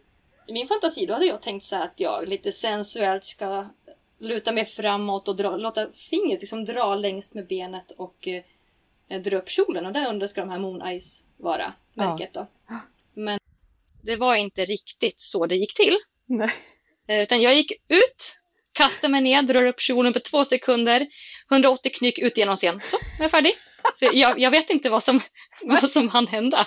i 0.46 0.52
min 0.52 0.66
fantasi 0.66 1.06
då 1.06 1.12
hade 1.12 1.26
jag 1.26 1.42
tänkt 1.42 1.64
så 1.64 1.76
att 1.76 1.92
jag 1.96 2.28
lite 2.28 2.52
sensuellt 2.52 3.24
ska 3.24 3.64
luta 4.18 4.52
mig 4.52 4.64
framåt 4.64 5.28
och 5.28 5.36
dra, 5.36 5.56
låta 5.56 5.86
fingret 5.92 6.40
liksom 6.40 6.64
dra 6.64 6.94
längst 6.94 7.34
med 7.34 7.46
benet 7.46 7.90
och 7.90 8.28
eh, 8.28 8.42
dra 9.08 9.36
upp 9.36 9.48
kjolen. 9.48 9.86
Och 9.86 9.92
där 9.92 10.08
under 10.08 10.26
ska 10.26 10.40
de 10.40 10.50
här 10.50 10.58
Moon 10.58 10.82
Eyes 10.82 11.24
vara, 11.36 11.72
märket 11.94 12.34
då. 12.34 12.46
Men 13.14 13.38
det 14.02 14.16
var 14.16 14.36
inte 14.36 14.64
riktigt 14.64 15.20
så 15.20 15.46
det 15.46 15.56
gick 15.56 15.74
till. 15.74 15.96
Nej. 16.26 16.50
Eh, 17.08 17.22
Utan 17.22 17.42
jag 17.42 17.54
gick 17.54 17.72
ut, 17.72 18.40
kastade 18.78 19.10
mig 19.12 19.20
ner, 19.20 19.42
drar 19.42 19.64
upp 19.66 19.80
kjolen 19.80 20.12
på 20.12 20.18
två 20.18 20.44
sekunder, 20.44 21.06
180 21.50 21.92
knyck 21.94 22.18
ut 22.18 22.36
genom 22.38 22.56
scen. 22.56 22.80
Så, 22.84 22.96
jag 23.18 23.24
är 23.24 23.28
färdig. 23.28 23.52
Så 23.94 24.10
jag, 24.12 24.38
jag 24.38 24.50
vet 24.50 24.70
inte 24.70 24.90
vad 24.90 25.02
som, 25.02 25.20
vad 25.66 25.90
som 25.90 26.08
hann 26.08 26.26
hända. 26.26 26.66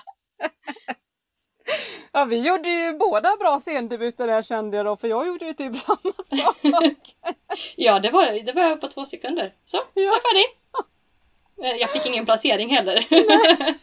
Ja, 2.12 2.26
vi 2.26 2.38
gjorde 2.38 2.70
ju 2.70 2.94
båda 2.98 3.38
bra 3.38 3.60
scendebuter 3.60 4.28
där 4.28 4.42
kände 4.42 4.78
jag 4.78 4.86
då, 4.86 4.98
för 4.98 5.08
jag 5.08 5.28
gjorde 5.28 5.46
ju 5.46 5.54
typ 5.54 5.76
samma 5.76 6.44
sak. 6.44 6.58
Ja, 7.76 8.00
det 8.00 8.10
var, 8.12 8.44
det 8.46 8.52
var 8.54 8.76
på 8.76 8.88
två 8.88 9.06
sekunder. 9.06 9.54
Så, 9.66 9.78
jag 9.94 10.04
Ja. 10.06 10.16
är 10.16 10.20
färdig. 10.22 10.59
Eh, 11.64 11.76
Jag 11.80 11.90
fick 11.90 12.06
ingen 12.06 12.26
placering 12.26 12.70
heller. 12.70 13.06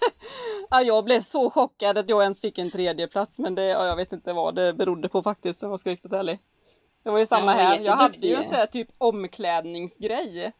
Ja, 0.70 0.82
jag 0.82 1.04
blev 1.04 1.20
så 1.20 1.50
chockad 1.50 1.98
att 1.98 2.08
jag 2.08 2.22
ens 2.22 2.40
fick 2.40 2.58
en 2.58 2.70
tredje 2.70 3.08
plats 3.08 3.38
men 3.38 3.54
det, 3.54 3.64
ja, 3.64 3.86
jag 3.86 3.96
vet 3.96 4.12
inte 4.12 4.32
vad 4.32 4.54
det 4.54 4.72
berodde 4.72 5.08
på 5.08 5.22
faktiskt 5.22 5.62
om 5.62 5.70
jag 5.70 5.80
ska 5.80 5.88
vara 5.90 5.94
riktigt 5.94 6.12
ärlig. 6.12 6.38
Det 7.04 7.10
var 7.10 7.18
ju 7.18 7.26
samma 7.26 7.52
Ja, 7.52 7.62
här. 7.62 7.80
Jag 7.80 7.96
hade 7.96 8.26
ju 8.26 8.34
en 8.34 8.42
sån 8.42 8.54
här 8.54 8.66
typ 8.66 8.88
omklädningsgrej. 8.98 10.52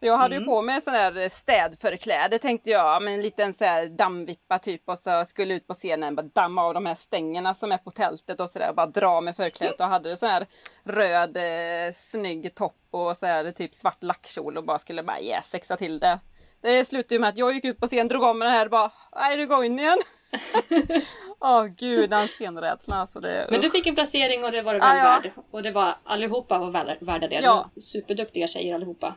Så 0.00 0.06
jag 0.06 0.16
hade 0.16 0.36
Mm. 0.36 0.42
ju 0.48 0.54
på 0.54 0.62
mig 0.62 0.82
sån 0.82 0.94
här 0.94 1.28
städförkläde 1.28 2.38
tänkte 2.38 2.70
jag, 2.70 3.02
med 3.02 3.14
en 3.14 3.22
liten 3.22 3.52
sån 3.52 3.66
här 3.66 3.86
dammvippa 3.86 4.58
typ 4.58 4.82
och 4.88 4.98
så 4.98 5.24
skulle 5.24 5.54
ut 5.54 5.66
på 5.66 5.74
scenen 5.74 6.14
bara 6.14 6.22
damma 6.22 6.62
av 6.64 6.74
de 6.74 6.86
här 6.86 6.94
stängerna 6.94 7.54
som 7.54 7.72
är 7.72 7.78
på 7.78 7.90
tältet 7.90 8.40
och 8.40 8.50
sådär 8.50 8.72
bara 8.72 8.86
dra 8.86 9.20
med 9.20 9.36
förklädet 9.36 9.80
och 9.80 9.86
hade 9.86 10.16
sån 10.16 10.28
här 10.28 10.46
röd 10.84 11.36
eh, 11.36 11.92
snygg 11.92 12.54
topp 12.54 12.76
och 12.90 13.16
så 13.16 13.26
här 13.26 13.52
typ 13.52 13.74
svart 13.74 14.02
lackkjol 14.02 14.56
och 14.56 14.64
bara 14.64 14.78
skulle 14.78 15.02
bara 15.02 15.20
yes, 15.20 15.50
sexa 15.50 15.76
till 15.76 15.98
det. 15.98 16.18
Det 16.62 16.84
slutade 16.84 17.14
ju 17.14 17.18
med 17.18 17.28
att 17.28 17.36
jag 17.38 17.54
gick 17.54 17.64
ut 17.64 17.78
på 17.80 17.86
scen, 17.86 18.08
drog 18.08 18.22
om 18.22 18.38
mig 18.38 18.46
den 18.46 18.54
här 18.54 18.64
och 18.64 18.70
bara 18.70 18.90
Nej 19.16 19.36
du 19.36 19.46
går 19.46 19.64
in 19.64 19.78
igen. 19.78 19.98
Åh 21.40 21.64
gud 21.66 22.10
den 22.10 22.28
scenrädslan 22.28 22.98
alltså 23.00 23.20
det 23.20 23.48
Men 23.50 23.60
du 23.60 23.70
fick 23.70 23.86
en 23.86 23.94
placering 23.94 24.44
och 24.44 24.52
det 24.52 24.62
var 24.62 24.72
du 24.72 24.78
Ja, 24.78 24.84
väl 24.88 24.96
ja. 24.98 25.04
värd. 25.04 25.32
Och 25.50 25.62
det 25.62 25.70
var 25.70 25.94
allihopa 26.04 26.58
var 26.58 26.70
väl, 26.70 26.96
värda 27.00 27.28
det. 27.28 27.34
Ja. 27.34 27.40
Ja. 27.74 27.80
Superduktiga 27.80 28.46
tjejer 28.48 28.74
allihopa. 28.74 29.14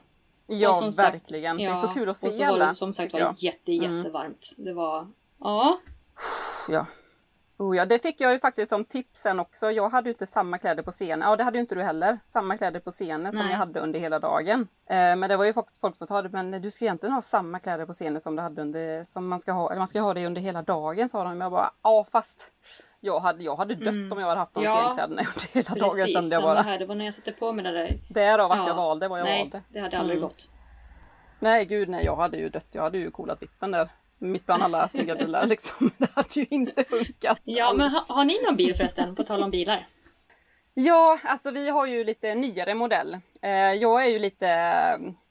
Ja, 0.47 0.91
sagt- 0.91 0.99
verkligen. 1.13 1.57
Det 1.57 1.63
är 1.65 1.81
så 1.81 1.87
kul 1.87 2.09
att 2.09 2.17
se 2.17 2.27
och 2.27 2.33
så 2.33 2.39
var 2.39 2.47
alla. 2.47 2.65
det 2.65 2.75
som 2.75 2.93
sagt 2.93 3.13
var 3.13 3.33
jätte, 3.37 3.71
Mm. 3.71 3.97
jättevarmt. 3.97 4.53
Det 4.57 4.73
var... 4.73 5.07
Ja. 5.39 5.77
Ja. 6.69 6.85
Oh, 7.57 7.77
ja, 7.77 7.85
det 7.85 7.99
fick 7.99 8.21
jag 8.21 8.31
ju 8.33 8.39
faktiskt 8.39 8.69
som 8.69 8.85
tips 8.85 9.19
sen 9.21 9.39
också. 9.39 9.71
Jag 9.71 9.89
hade 9.89 10.09
inte 10.09 10.25
samma 10.25 10.57
kläder 10.57 10.83
på 10.83 10.91
scenen. 10.91 11.29
Ja, 11.29 11.35
det 11.35 11.43
hade 11.43 11.57
ju 11.57 11.61
inte 11.61 11.75
du 11.75 11.83
heller. 11.83 12.19
Samma 12.25 12.57
kläder 12.57 12.79
på 12.79 12.91
scenen 12.91 13.31
som 13.31 13.49
jag 13.49 13.57
hade 13.57 13.79
under 13.79 13.99
hela 13.99 14.19
dagen. 14.19 14.67
Eh, 14.85 14.95
men 15.15 15.21
det 15.21 15.37
var 15.37 15.45
ju 15.45 15.53
folk, 15.53 15.67
folk 15.81 15.95
som 15.95 16.07
sa 16.07 16.21
det, 16.21 16.29
men 16.29 16.51
du 16.61 16.71
ska 16.71 16.85
egentligen 16.85 17.13
ha 17.13 17.21
samma 17.21 17.59
kläder 17.59 17.85
på 17.85 17.93
scenen 17.93 18.21
som 18.21 18.35
du 18.35 18.41
hade 18.41 18.61
under, 18.61 19.03
som 19.03 19.27
man 19.27 19.39
ska 19.39 19.51
ha, 19.51 19.69
eller 19.69 19.79
man 19.79 19.87
ska 19.87 20.01
ha 20.01 20.13
det 20.13 20.25
under 20.25 20.41
hela 20.41 20.61
dagen 20.61 21.09
sa 21.09 21.23
de. 21.23 21.29
Men 21.29 21.41
jag 21.45 21.51
bara, 21.51 21.71
ja 21.83 22.05
fast 22.11 22.51
jag 22.99 23.19
hade, 23.19 23.43
jag 23.43 23.55
hade 23.55 23.75
dött 23.75 23.87
Mm. 23.87 24.11
om 24.11 24.19
jag 24.19 24.27
hade 24.27 24.39
haft 24.39 24.53
de 24.53 24.63
Ja, 24.63 24.75
scenkläderna 24.85 25.21
under 25.21 25.47
hela 25.53 25.75
dagen 25.75 25.89
Precis, 25.95 26.13
kände 26.13 26.35
jag 26.35 26.43
bara. 26.43 26.61
här. 26.61 26.79
Det 26.79 26.85
var 26.85 26.95
när 26.95 27.05
jag 27.05 27.13
satte 27.13 27.31
på 27.31 27.51
mig 27.51 27.63
det 27.65 27.71
där. 27.71 27.89
Därav 28.09 28.51
att 28.51 28.57
Ja. 28.57 28.67
jag 28.67 28.75
valde 28.75 29.07
vad 29.07 29.19
jag 29.19 29.25
Nej, 29.25 29.41
valde. 29.43 29.61
det 29.69 29.79
hade 29.79 29.97
aldrig 29.99 30.17
Mm. 30.17 30.27
gått. 30.29 30.49
Nej 31.39 31.65
gud 31.65 31.89
nej, 31.89 32.05
jag 32.05 32.15
hade 32.15 32.37
ju 32.37 32.49
dött. 32.49 32.67
Jag 32.71 32.81
hade 32.81 32.97
ju 32.97 33.11
coolat 33.11 33.41
vippen 33.41 33.71
där. 33.71 33.89
Mitt 34.31 34.45
bland 34.45 34.63
alla 34.63 34.89
snygga 34.89 35.15
bilar 35.15 35.45
liksom. 35.45 35.91
Det 35.97 36.09
hade 36.13 36.29
ju 36.33 36.45
inte 36.49 36.83
funkat. 36.83 37.37
Ja, 37.43 37.73
men 37.77 37.89
ha, 37.89 38.05
har 38.07 38.25
ni 38.25 38.43
någon 38.45 38.55
bil 38.55 38.75
förresten? 38.75 39.15
På 39.15 39.23
tal 39.23 39.43
om 39.43 39.51
bilar. 39.51 39.87
Ja, 40.73 41.19
alltså 41.23 41.51
vi 41.51 41.69
har 41.69 41.85
ju 41.87 42.03
lite 42.03 42.35
nyare 42.35 42.75
modell. 42.75 43.17
Eh, 43.41 43.51
jag 43.51 44.05
är 44.05 44.09
ju 44.09 44.19
lite, 44.19 44.47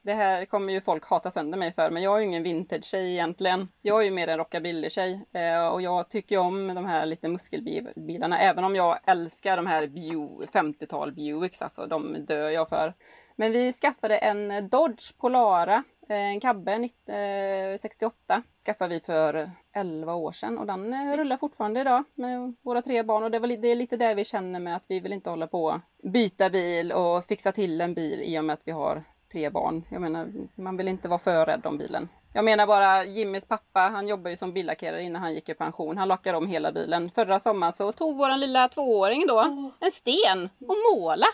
det 0.03 0.13
här 0.13 0.45
kommer 0.45 0.73
ju 0.73 0.81
folk 0.81 1.05
hata 1.07 1.31
sönder 1.31 1.59
mig 1.59 1.73
för, 1.75 1.91
men 1.91 2.03
jag 2.03 2.17
är 2.17 2.21
ju 2.21 2.27
ingen 2.27 2.43
vintage-tjej 2.43 3.13
egentligen. 3.13 3.69
Jag 3.83 4.01
är 4.01 4.05
ju 4.05 4.11
mer 4.11 4.29
en 4.29 4.39
rockabilly-tjej 4.39 5.21
eh, 5.35 5.67
och 5.69 5.83
jag 5.83 6.11
tycker 6.11 6.39
om 6.39 6.75
de 6.75 6.85
här 6.87 7.07
lite 7.07 7.29
muskelbilarna, 7.29 8.39
även 8.39 8.65
om 8.65 8.77
jag 8.77 8.99
älskar 9.07 9.57
de 9.57 9.67
här 9.67 9.87
Bew- 9.87 10.47
50-tal 10.53 11.13
Buicks, 11.13 11.63
alltså 11.63 11.87
de 11.87 12.25
dör 12.27 12.51
jag 12.51 12.69
för. 12.69 12.95
Men 13.37 13.53
vi 13.53 13.73
skaffade 13.73 14.19
en 14.19 14.69
Dodge 14.69 15.19
Polara, 15.19 15.85
en 16.15 16.41
Cabbe 16.41 16.79
90 16.79 17.15
eh, 17.15 17.79
68, 17.79 18.43
skaffade 18.65 18.95
vi 18.95 19.01
för 19.01 19.51
11 19.73 20.15
år 20.15 20.33
sedan 20.33 20.59
och 20.59 20.67
den 20.67 20.93
eh, 20.93 21.17
rullar 21.17 21.37
fortfarande 21.37 21.81
idag 21.81 22.05
med 22.15 22.55
våra 22.63 22.83
tre 22.83 23.03
barn 23.03 23.23
och 23.23 23.31
det, 23.31 23.39
var, 23.39 23.49
det 23.49 23.69
är 23.69 23.77
lite 23.77 23.97
det 23.97 24.15
vi 24.15 24.25
känner 24.25 24.61
med 24.61 24.77
att 24.77 24.85
vi 24.89 25.01
vill 25.01 25.13
inte 25.13 25.31
hålla 25.31 25.47
på 25.47 25.81
byta 26.03 26.51
bil 26.51 26.93
och 26.93 27.25
fixa 27.25 27.53
till 27.53 27.81
en 27.81 27.95
bil 27.95 28.21
i 28.23 28.39
och 28.39 28.45
med 28.45 28.55
att 28.55 28.63
vi 28.65 28.73
har 28.73 29.05
tre 29.33 29.51
barn. 29.51 29.85
Jag 29.89 30.01
menar, 30.01 30.33
man 30.55 30.77
vill 30.77 30.89
inte 30.89 31.09
vara 31.09 31.19
för 31.19 31.47
rädd 31.47 31.67
om 31.67 31.79
bilen. 31.79 32.09
Jag 32.35 32.45
menar 32.45 32.67
bara 32.67 33.05
Jimmys 33.05 33.45
pappa, 33.45 33.81
han 33.81 34.09
jobbar 34.09 34.31
ju 34.31 34.37
som 34.37 34.53
billackerare 34.53 35.03
innan 35.03 35.23
han 35.23 35.35
gick 35.35 35.49
i 35.49 35.55
pension. 35.55 35.99
Han 35.99 36.09
lackade 36.09 36.39
om 36.39 36.47
hela 36.47 36.73
bilen. 36.73 37.11
Förra 37.11 37.39
sommaren 37.39 37.73
så 37.73 37.93
tog 37.93 38.17
våran 38.17 38.41
lilla 38.41 38.69
tvååring 38.69 39.27
då 39.27 39.41
en 39.81 39.91
sten 39.93 40.49
och 40.69 40.77
måla 40.93 41.27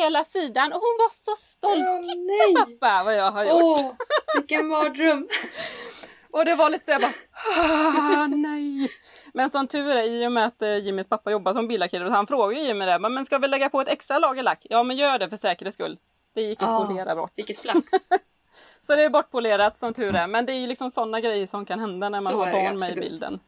hela 0.00 0.24
sidan 0.24 0.72
och 0.72 0.80
hon 0.80 0.96
var 0.98 1.10
så 1.24 1.36
stolt. 1.42 1.84
Åh, 1.88 2.02
Titta 2.02 2.14
nej! 2.16 2.54
pappa 2.80 3.04
vad 3.04 3.14
jag 3.16 3.30
har 3.30 3.44
gjort! 3.44 3.80
Åh, 3.80 3.92
vilken 4.36 4.66
mardröm! 4.68 5.28
Och 6.30 6.44
det 6.44 6.54
var 6.54 6.70
lite 6.70 6.84
så 6.84 6.90
jag 6.90 7.00
bara 7.00 7.12
ah, 7.56 8.26
nej. 8.26 8.90
Men 9.34 9.50
som 9.50 9.66
tur 9.68 9.88
är 9.90 10.02
i 10.02 10.26
och 10.26 10.32
med 10.32 10.46
att 10.46 10.62
eh, 10.62 10.76
Jimmys 10.76 11.08
pappa 11.08 11.30
jobbar 11.30 11.52
som 11.52 11.68
billackerare, 11.68 12.10
han 12.10 12.26
frågade 12.26 12.60
Jimmy 12.62 12.84
det, 12.84 12.98
men 12.98 13.24
ska 13.24 13.38
vi 13.38 13.48
lägga 13.48 13.70
på 13.70 13.80
ett 13.80 13.88
extra 13.88 14.18
lager 14.18 14.42
lack? 14.42 14.66
Ja 14.70 14.82
men 14.82 14.96
gör 14.96 15.18
det 15.18 15.30
för 15.30 15.36
säkerhets 15.36 15.74
skull. 15.74 15.98
Det 16.34 16.42
gick 16.42 16.62
att 16.62 16.68
Ja. 16.68 16.86
polera 16.88 17.14
bort. 17.16 17.32
Vilket 17.36 17.58
flax! 17.58 17.92
Så 18.86 18.96
det 18.96 19.02
är 19.02 19.10
bortpolerat 19.10 19.78
som 19.78 19.94
tur 19.94 20.16
är. 20.16 20.26
Men 20.26 20.46
det 20.46 20.52
är 20.52 20.60
ju 20.60 20.66
liksom 20.66 20.90
sådana 20.90 21.20
grejer 21.20 21.46
som 21.46 21.64
kan 21.66 21.80
hända 21.80 22.08
när 22.08 22.20
man 22.22 22.32
Så 22.32 22.44
har 22.44 22.52
barn 22.52 22.78
med 22.78 22.90
i 22.90 22.94
bilden. 23.00 23.40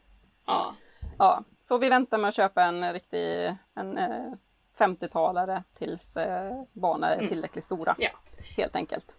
Ja. 0.46 0.74
Ja, 1.18 1.44
så 1.60 1.78
vi 1.78 1.88
väntar 1.88 2.18
med 2.18 2.28
att 2.28 2.34
köpa 2.34 2.62
en 2.62 2.92
riktig 2.92 3.56
en, 3.76 3.98
eh, 3.98 4.32
50-talare 4.80 5.62
tills 5.78 6.16
eh, 6.16 6.62
barnen 6.72 7.10
är 7.10 7.14
Mm. 7.16 7.28
tillräckligt 7.28 7.64
stora. 7.64 7.94
Ja. 7.98 8.10
Helt 8.56 8.76
enkelt. 8.76 9.16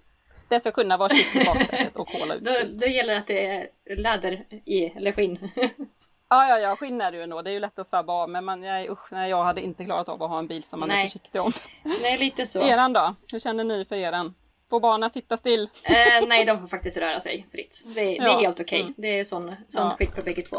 Det 0.47 0.59
ska 0.59 0.71
kunna 0.71 0.97
vara 0.97 1.09
chips 1.09 1.35
i 1.35 1.45
baksätet 1.45 1.95
och 1.95 2.07
kola 2.07 2.33
ut. 2.35 2.43
Då, 2.45 2.51
då 2.79 2.85
gäller 2.87 3.13
det 3.13 3.19
att 3.19 3.27
det 3.27 3.45
är 3.47 3.69
läder 3.97 4.43
i, 4.65 4.85
eller 4.85 5.11
skinn. 5.11 5.49
Ja, 6.29 6.47
ja, 6.47 6.59
ja, 6.59 6.75
skinn 6.75 7.01
är 7.01 7.11
det 7.11 7.17
ju 7.17 7.23
ändå. 7.23 7.41
Det 7.41 7.49
är 7.49 7.53
ju 7.53 7.59
lätt 7.59 7.79
att 7.79 7.87
svabba 7.87 8.13
av. 8.13 8.29
Men 8.29 8.45
man, 8.45 8.61
nej, 8.61 8.89
usch, 8.89 9.11
nej, 9.11 9.29
jag 9.29 9.43
hade 9.43 9.61
inte 9.61 9.85
klarat 9.85 10.09
av 10.09 10.23
att 10.23 10.29
ha 10.29 10.39
en 10.39 10.47
bil 10.47 10.63
som 10.63 10.79
man 10.79 10.91
är 10.91 10.95
Nej. 10.95 11.05
försiktig 11.07 11.41
om. 11.41 11.51
Nej, 12.01 12.17
lite 12.17 12.45
så. 12.45 12.61
Eran 12.61 12.93
då? 12.93 13.15
Hur 13.33 13.39
känner 13.39 13.63
ni 13.63 13.85
för 13.85 13.95
eran? 13.95 14.33
Får 14.69 14.79
barnen 14.79 15.09
sitta 15.09 15.37
still? 15.37 15.69
Eh, 15.83 16.27
nej, 16.27 16.45
de 16.45 16.59
får 16.59 16.67
faktiskt 16.67 16.97
röra 16.97 17.19
sig 17.19 17.45
fritt. 17.51 17.83
Det, 17.85 17.93
det 17.93 18.17
är 18.17 18.25
Ja. 18.25 18.39
helt 18.39 18.59
okej. 18.59 18.81
Mm. 18.81 18.93
Det 18.97 19.19
är 19.19 19.23
sån, 19.23 19.55
sån 19.67 19.83
Ja. 19.85 19.95
skick 19.97 20.15
på 20.15 20.21
bägge 20.25 20.41
två. 20.41 20.57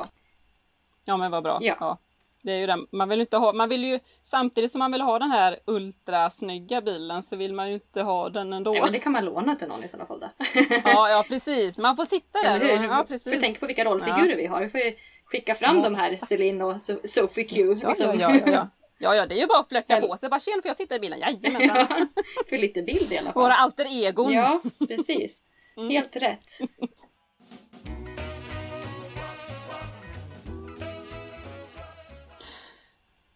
Ja, 1.05 1.17
men 1.17 1.31
vad 1.31 1.43
bra. 1.43 1.59
Ja. 1.63 1.99
Det 2.45 2.53
är 2.53 2.57
ju 2.57 2.67
den. 2.67 2.87
Man 2.93 3.09
vill 3.09 3.21
inte 3.21 3.37
ha, 3.37 3.53
man 3.53 3.69
vill 3.69 3.85
ju, 3.85 3.99
samtidigt 4.25 4.71
som 4.71 4.79
man 4.79 4.93
vill 4.93 5.01
ha 5.01 5.19
den 5.19 5.31
här 5.31 5.59
ultrasnygga 5.67 6.81
bilen 6.81 7.23
så 7.23 7.37
vill 7.37 7.55
man 7.55 7.69
ju 7.69 7.75
inte 7.75 8.03
ha 8.03 8.29
den 8.29 8.53
ändå. 8.53 8.77
Ja, 8.77 8.83
men 8.85 8.93
det 8.93 8.99
kan 8.99 9.13
man 9.13 9.25
låna 9.25 9.55
till 9.55 9.69
någon 9.69 9.85
i 9.85 9.89
sådana 9.89 10.07
fall 10.07 10.21
då. 10.21 10.29
Ja, 10.85 11.11
ja 11.11 11.25
precis. 11.29 11.79
Man 11.79 11.97
får 11.97 12.05
sitta 12.05 12.39
där. 12.43 12.55
Eller 12.61 12.77
hur? 12.79 12.89
och- 12.89 12.95
Ja, 12.95 13.05
precis. 13.09 13.41
tänka 13.41 13.61
på 13.61 13.67
vilka 13.67 13.85
rollfigurer 13.85 14.37
vi 14.37 14.47
har. 14.47 14.61
Vi 14.63 14.69
får 14.69 14.81
ju 14.81 14.93
skicka 15.25 15.55
fram 15.55 15.77
Ja, 15.77 15.83
de 15.83 15.95
här 15.95 16.17
Celine 16.17 16.63
och 16.63 16.73
So- 16.73 17.07
Sophie 17.07 17.45
Q. 17.45 17.61
Ja, 17.83 17.89
liksom. 17.89 18.19
ja, 18.19 18.35
ja, 18.35 18.41
ja. 18.53 18.69
ja, 18.99 19.15
ja, 19.15 19.27
det 19.27 19.35
är 19.35 19.39
ju 19.41 19.47
bara 19.47 19.59
att 19.59 19.73
Eller- 19.73 20.09
på 20.09 20.17
sig. 20.17 20.29
Bara 20.29 20.41
tjena, 20.41 20.63
får 20.63 20.69
jag 20.69 20.77
sitta 20.77 20.97
i 20.97 20.99
bilen? 20.99 21.19
Jajamensan. 21.21 21.77
Ja, 21.77 21.87
För 22.51 22.59
lite 22.59 22.83
bild 22.83 23.13
i 23.13 23.19
alla 23.19 23.33
fall. 23.33 23.43
Våra 23.43 23.55
alter 23.55 24.05
egon. 24.07 24.33
Ja, 24.33 24.61
precis. 24.89 25.41
Mm. 25.77 25.91
Helt 25.91 26.17
rätt. 26.17 26.51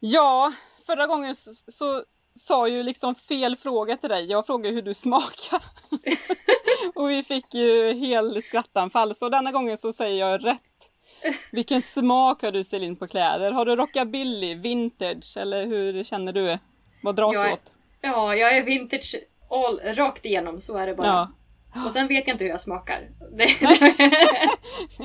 Ja, 0.01 0.53
förra 0.87 1.07
gången 1.07 1.37
så, 1.37 1.51
så 1.73 2.05
sa 2.39 2.69
ju 2.69 2.83
liksom 2.83 3.15
fel 3.15 3.57
fråga 3.57 3.97
till 3.97 4.09
dig. 4.11 4.27
Jag 4.31 4.47
frågade 4.47 4.75
hur 4.75 4.83
du 4.83 4.95
smakar. 4.95 5.63
och 6.95 7.11
vi 7.11 7.23
fick 7.23 7.55
ju 7.55 7.93
hel 7.93 8.43
skrattanfall. 8.43 9.15
Så 9.15 9.29
denna 9.29 9.53
gången 9.53 9.79
så 9.79 9.93
säger 9.93 10.21
jag 10.31 10.45
rätt. 10.45 10.61
Vilken 11.53 11.83
smak 11.83 12.43
har 12.43 12.53
du 12.53 12.65
Celine 12.65 12.97
på 12.97 13.07
kläder? 13.07 13.53
Har 13.53 13.65
du 13.65 13.77
rockabilly, 13.77 14.55
vintage 14.55 15.37
eller 15.37 15.67
hur 15.67 16.03
känner 16.03 16.33
du? 16.33 16.59
Vad 17.03 17.17
dras 17.17 17.35
Jag 17.35 17.47
är- 17.49 17.53
åt? 17.53 17.73
Ja, 18.01 18.37
jag 18.37 18.57
är 18.57 18.63
vintage 18.63 19.15
all, 19.51 19.81
rakt 19.95 20.25
igenom. 20.27 20.61
Så 20.61 20.77
är 20.77 20.87
det 20.87 20.95
bara. 20.95 21.07
Ja. 21.07 21.31
Och 21.85 21.93
sen 21.93 22.09
vet 22.09 22.27
jag 22.27 22.35
inte 22.35 22.45
hur 22.45 22.51
jag 22.51 22.61
smakar. 22.61 23.09
Det, 23.37 23.45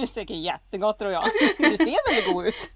är 0.02 0.06
säkert 0.06 0.38
jättegott 0.38 1.00
tror 1.00 1.12
jag. 1.12 1.24
Du 1.58 1.78
ser 1.78 2.10
väldigt 2.10 2.34
god 2.34 2.46
ut. 2.46 2.72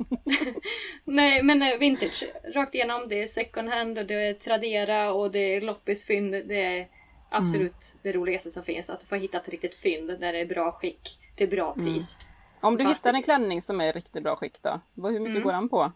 nej, 1.04 1.44
men 1.44 1.62
eh, 1.62 1.78
vintage 1.80 2.24
rakt 2.56 2.76
igenom. 2.76 3.06
Det 3.10 3.24
är 3.24 3.28
second 3.28 3.70
hand 3.70 3.98
och 3.98 4.06
det 4.06 4.14
är 4.28 4.34
Tradera 4.34 5.14
och 5.14 5.32
det 5.32 5.40
är 5.56 5.62
loppisfynd. 5.62 6.32
Det 6.32 6.64
är 6.80 6.88
absolut 7.30 7.72
Mm. 7.72 8.00
det 8.04 8.12
roligaste 8.12 8.50
som 8.52 8.64
finns. 8.64 8.90
Att 8.90 9.04
få 9.04 9.16
hitta 9.16 9.38
ett 9.38 9.50
riktigt 9.50 9.76
fynd 9.76 10.08
där 10.20 10.34
det 10.34 10.40
är 10.40 10.46
bra 10.46 10.72
skick 10.72 11.20
till 11.36 11.50
bra 11.50 11.74
Mm. 11.74 11.86
pris. 11.86 12.20
Om 12.62 12.78
du 12.78 12.84
Fast 12.84 13.00
hittar 13.06 13.14
en 13.14 13.24
klänning 13.24 13.62
som 13.62 13.82
är 13.82 13.86
i 13.86 13.92
riktigt 13.92 14.24
bra 14.24 14.36
skick 14.36 14.62
då? 14.62 14.82
Hur 14.96 15.20
mycket 15.20 15.28
Mm. 15.30 15.44
går 15.44 15.52
den 15.54 15.70
på? 15.70 15.92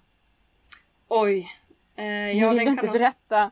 Oj. 1.08 1.48
Eh, 1.96 2.06
Ja, 2.06 2.28
ja, 2.28 2.50
vill 2.50 2.58
den 2.58 2.66
du 2.66 2.72
inte 2.72 2.82
kan 2.82 2.86
nog... 2.86 3.00
berätta? 3.00 3.52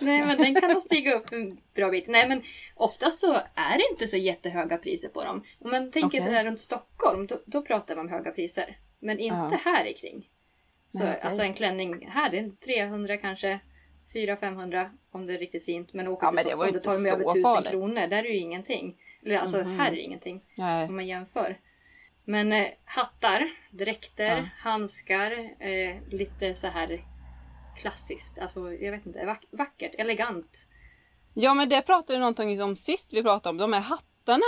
Nej 0.00 0.22
men 0.26 0.38
den 0.38 0.60
kan 0.60 0.70
nog 0.70 0.82
stiga 0.82 1.14
upp 1.14 1.32
en 1.32 1.58
bra 1.74 1.90
bit. 1.90 2.08
Nej 2.08 2.28
men 2.28 2.42
oftast 2.74 3.18
så 3.20 3.32
är 3.54 3.78
det 3.78 3.84
inte 3.90 4.06
så 4.06 4.16
jättehöga 4.16 4.76
priser 4.78 5.08
på 5.08 5.24
dem. 5.24 5.42
Om 5.58 5.70
man 5.70 5.90
tänker 5.90 6.08
Okej. 6.08 6.20
sådär 6.22 6.44
runt 6.44 6.60
Stockholm, 6.60 7.26
då, 7.26 7.40
då 7.46 7.62
pratar 7.62 7.96
man 7.96 8.06
om 8.06 8.12
höga 8.12 8.30
priser. 8.30 8.76
Men 9.00 9.18
inte 9.18 9.58
här 9.64 9.84
i 9.84 9.94
kring. 9.94 10.28
Så 10.88 10.98
Nej, 10.98 11.08
okej. 11.08 11.22
alltså 11.22 11.42
en 11.42 11.54
klänning 11.54 12.06
här, 12.10 12.30
det 12.30 12.38
är 12.38 12.50
300 12.64 13.16
kanske. 13.16 13.58
400-500 14.14 14.90
om 15.10 15.26
det 15.26 15.34
är 15.34 15.38
riktigt 15.38 15.64
fint. 15.64 15.92
Men 15.92 16.08
åker 16.08 16.26
Ja, 16.26 16.30
till 16.30 16.36
men 16.36 16.44
Stockholm, 16.44 16.72
då 16.72 16.78
tar 16.80 16.94
de 16.94 17.06
över 17.06 17.20
1000 17.24 17.42
farligt. 17.42 17.70
kronor. 17.70 18.06
Där 18.06 18.24
är 18.24 18.28
ju 18.28 18.36
ingenting. 18.36 18.96
Eller 19.24 19.38
alltså 19.38 19.58
Mhm. 19.58 19.78
här 19.78 19.86
är 19.92 19.96
det 19.96 20.00
ingenting 20.00 20.40
Nej. 20.56 20.88
om 20.88 20.94
man 20.94 21.06
jämför. 21.06 21.58
Men 22.24 22.52
eh, 22.52 22.66
hattar, 22.84 23.48
dräkter, 23.70 24.36
Ja. 24.36 24.44
handskar, 24.58 25.32
eh, 25.58 25.94
lite 26.10 26.54
så 26.54 26.66
här 26.66 27.04
klassiskt. 27.76 28.38
Alltså 28.38 28.72
jag 28.72 28.92
vet 28.92 29.06
inte, 29.06 29.18
vack- 29.26 29.48
vackert, 29.50 29.94
elegant. 29.98 30.68
Ja 31.34 31.54
men 31.54 31.68
det 31.68 31.82
pratade 31.82 32.12
ju 32.12 32.18
någonting 32.18 32.62
om 32.62 32.76
sist 32.76 33.06
vi 33.10 33.22
pratade 33.22 33.50
om, 33.50 33.56
de 33.58 33.72
här 33.72 33.80
hattarna. 33.80 34.44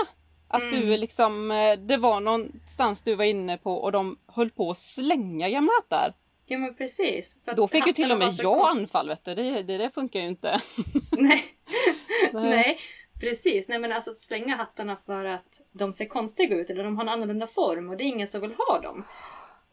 Att 0.48 0.62
Mm. 0.62 0.80
du 0.80 0.96
liksom, 0.96 1.50
eh, 1.50 1.72
det 1.78 1.96
var 1.96 2.20
någonstans 2.20 3.02
du 3.02 3.14
var 3.14 3.24
inne 3.24 3.58
på 3.58 3.74
och 3.76 3.92
de 3.92 4.18
höll 4.26 4.50
på 4.50 4.70
att 4.70 4.78
slänga 4.78 5.48
gamla 5.48 5.72
hattar. 5.82 6.14
Ja 6.46 6.58
men 6.58 6.74
precis. 6.74 7.40
Då 7.56 7.68
fick 7.68 7.86
ju 7.86 7.92
till 7.92 8.12
och 8.12 8.18
med 8.18 8.32
jag 8.38 8.58
kon- 8.60 8.78
anfall 8.78 9.08
vet 9.08 9.24
du, 9.24 9.34
det, 9.34 9.62
det, 9.62 9.78
det 9.78 9.90
funkar 9.90 10.20
ju 10.20 10.26
inte. 10.26 10.60
Nej. 11.12 11.44
Nej. 12.32 12.42
Nej, 12.50 12.78
precis. 13.20 13.68
Nej 13.68 13.78
men 13.78 13.92
alltså 13.92 14.10
att 14.10 14.16
slänga 14.18 14.56
hattarna 14.56 14.96
för 14.96 15.24
att 15.24 15.60
de 15.72 15.92
ser 15.92 16.06
konstiga 16.06 16.56
ut 16.56 16.70
eller 16.70 16.84
de 16.84 16.96
har 16.96 17.02
en 17.04 17.08
annorlunda 17.08 17.46
form 17.46 17.88
och 17.90 17.96
det 17.96 18.04
är 18.04 18.08
ingen 18.08 18.28
som 18.28 18.40
vill 18.40 18.54
ha 18.58 18.80
dem. 18.80 19.04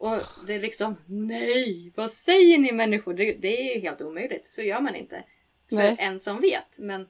Och 0.02 0.18
det 0.48 0.54
är 0.54 0.60
liksom, 0.60 0.98
nej, 1.06 1.92
vad 1.96 2.12
säger 2.12 2.58
ni 2.58 2.72
människor? 2.72 3.14
Det, 3.14 3.34
det 3.34 3.70
är 3.72 3.76
ju 3.76 3.82
helt 3.82 4.02
omöjligt. 4.02 4.48
Så 4.48 4.62
gör 4.62 4.82
man 4.82 4.96
inte. 4.96 5.24
För 5.70 5.76
Nej. 5.76 5.96
en 6.00 6.20
som 6.20 6.42
vet. 6.42 6.80
Men 6.80 7.08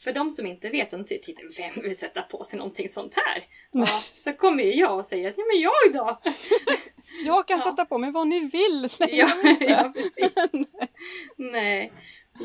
för 0.00 0.12
de 0.12 0.30
som 0.30 0.46
inte 0.46 0.70
vet, 0.70 0.90
de 0.90 1.04
tycker 1.04 1.24
"Titta, 1.24 1.42
vem 1.58 1.82
vill 1.84 1.98
sätta 1.98 2.22
på 2.22 2.44
sig 2.44 2.58
någonting 2.58 2.88
sånt 2.88 3.14
här? 3.16 3.44
Ja, 3.72 4.02
så 4.16 4.32
kommer 4.32 4.62
ju 4.62 4.74
jag 4.74 4.96
och 4.96 5.06
säger 5.06 5.30
att, 5.30 5.38
ja 5.38 5.44
men 5.52 5.60
jag 5.60 5.72
då! 5.92 6.20
Jag 7.24 7.48
kan 7.48 7.58
Ja. 7.58 7.64
sätta 7.64 7.84
på 7.84 7.98
mig 7.98 8.10
vad 8.12 8.28
ni 8.28 8.40
vill, 8.40 8.90
släng 8.90 9.08
Ja, 9.16 9.28
inte. 9.48 9.64
ja 9.64 9.92
precis. 9.96 10.32
Nej. 11.36 11.92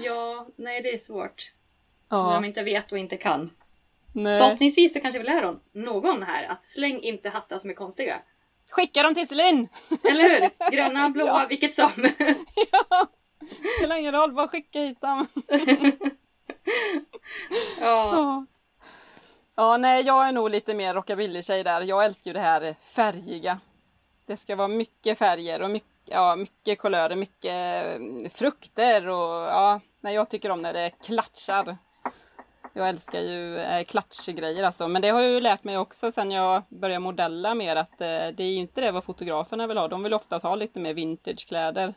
Ja, 0.03 0.47
nej 0.55 0.81
det 0.81 0.93
är 0.93 0.97
svårt. 0.97 1.51
Ja. 2.09 2.33
de 2.33 2.45
inte 2.45 2.63
vet 2.63 2.91
och 2.91 2.97
inte 2.97 3.17
kan. 3.17 3.49
Nej. 4.13 4.41
Förhoppningsvis 4.41 4.93
så 4.93 4.99
kanske 4.99 5.19
vi 5.19 5.25
lär 5.25 5.41
någon, 5.41 5.59
någon 5.73 6.23
här 6.23 6.43
att 6.43 6.63
släng 6.63 6.99
inte 7.01 7.29
hattar 7.29 7.57
som 7.59 7.69
är 7.69 7.73
konstiga. 7.73 8.21
Skicka 8.69 9.03
dem 9.03 9.15
till 9.15 9.27
Celine! 9.27 9.67
Eller 10.03 10.29
hur? 10.29 10.71
Gröna, 10.71 11.09
blåa, 11.13 11.47
vilket 11.47 11.73
som. 11.73 11.91
ja. 12.71 13.07
Spelar 13.77 13.95
ingen 13.95 14.13
roll, 14.13 14.33
bara 14.33 14.47
skicka 14.47 14.79
hit 14.79 15.01
dem. 15.01 15.27
ja. 17.79 18.11
Ja. 18.11 18.45
ja, 19.55 19.77
nej 19.77 20.03
jag 20.05 20.27
är 20.27 20.31
nog 20.31 20.49
lite 20.49 20.73
mer 20.73 20.93
rockabilly-tjej 20.93 21.63
där. 21.63 21.81
Jag 21.81 22.05
älskar 22.05 22.29
ju 22.29 22.33
det 22.33 22.39
här 22.39 22.75
färgiga. 22.95 23.59
Det 24.25 24.37
ska 24.37 24.55
vara 24.55 24.67
mycket 24.67 25.17
färger 25.17 25.61
och 25.61 25.69
mycket, 25.69 25.89
ja, 26.05 26.35
mycket 26.35 26.79
kulörer, 26.79 27.15
mycket 27.15 27.85
mm, 27.85 28.29
frukter 28.29 29.07
och 29.07 29.31
ja, 29.31 29.81
nej, 30.01 30.15
jag 30.15 30.29
tycker 30.29 30.51
om 30.51 30.61
när 30.61 30.73
det 30.73 30.89
klatschar. 30.89 31.77
Jag 32.79 32.89
älskar 32.89 33.21
ju 33.21 33.57
eh, 33.57 33.83
klatschgrejer 33.83 34.63
alltså, 34.63 34.87
men 34.87 35.01
det 35.01 35.09
har 35.09 35.21
jag 35.21 35.31
ju 35.31 35.39
lärt 35.39 35.63
mig 35.63 35.77
också 35.77 36.11
sen 36.11 36.31
jag 36.31 36.63
började 36.69 36.99
modella 36.99 37.55
mer 37.55 37.75
att 37.75 38.01
eh, 38.01 38.07
det 38.07 38.39
är 38.39 38.51
ju 38.51 38.55
inte 38.55 38.81
det 38.81 38.91
vad 38.91 39.03
fotograferna 39.03 39.67
vill 39.67 39.77
ha. 39.77 39.87
De 39.87 40.03
vill 40.03 40.13
ofta 40.13 40.37
ha 40.37 40.55
lite 40.55 40.79
mer 40.79 40.93
vintagekläder. 40.93 41.93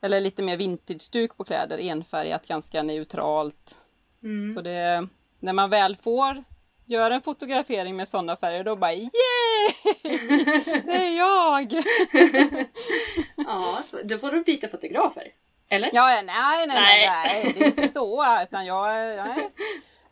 Eller 0.00 0.20
lite 0.20 0.42
mer 0.42 0.56
vintage-stuk 0.56 1.36
på 1.36 1.44
kläder, 1.44 1.78
enfärgat, 1.78 2.46
ganska 2.46 2.82
neutralt. 2.82 3.78
Mm. 4.22 4.54
Så 4.54 4.60
det, 4.60 5.08
när 5.40 5.52
man 5.52 5.70
väl 5.70 5.96
får 5.96 6.44
göra 6.84 7.14
en 7.14 7.22
fotografering 7.22 7.96
med 7.96 8.08
sådana 8.08 8.36
färger 8.36 8.64
då 8.64 8.76
bara 8.76 8.94
yay! 8.94 9.10
Det 10.84 10.96
är 10.96 11.16
jag! 11.16 11.72
ja, 13.36 13.78
då 14.04 14.18
får 14.18 14.30
du 14.30 14.44
byta 14.44 14.68
fotografer. 14.68 15.32
Eller? 15.68 15.90
Ja, 15.92 16.06
nej, 16.06 16.24
nej, 16.24 16.66
nej, 16.66 17.08
Nej. 17.08 17.52
det 17.58 17.60
är 17.64 17.66
inte 17.66 17.88
så. 17.88 18.24
Utan 18.42 18.66
jag, 18.66 18.86
nej. 19.26 19.50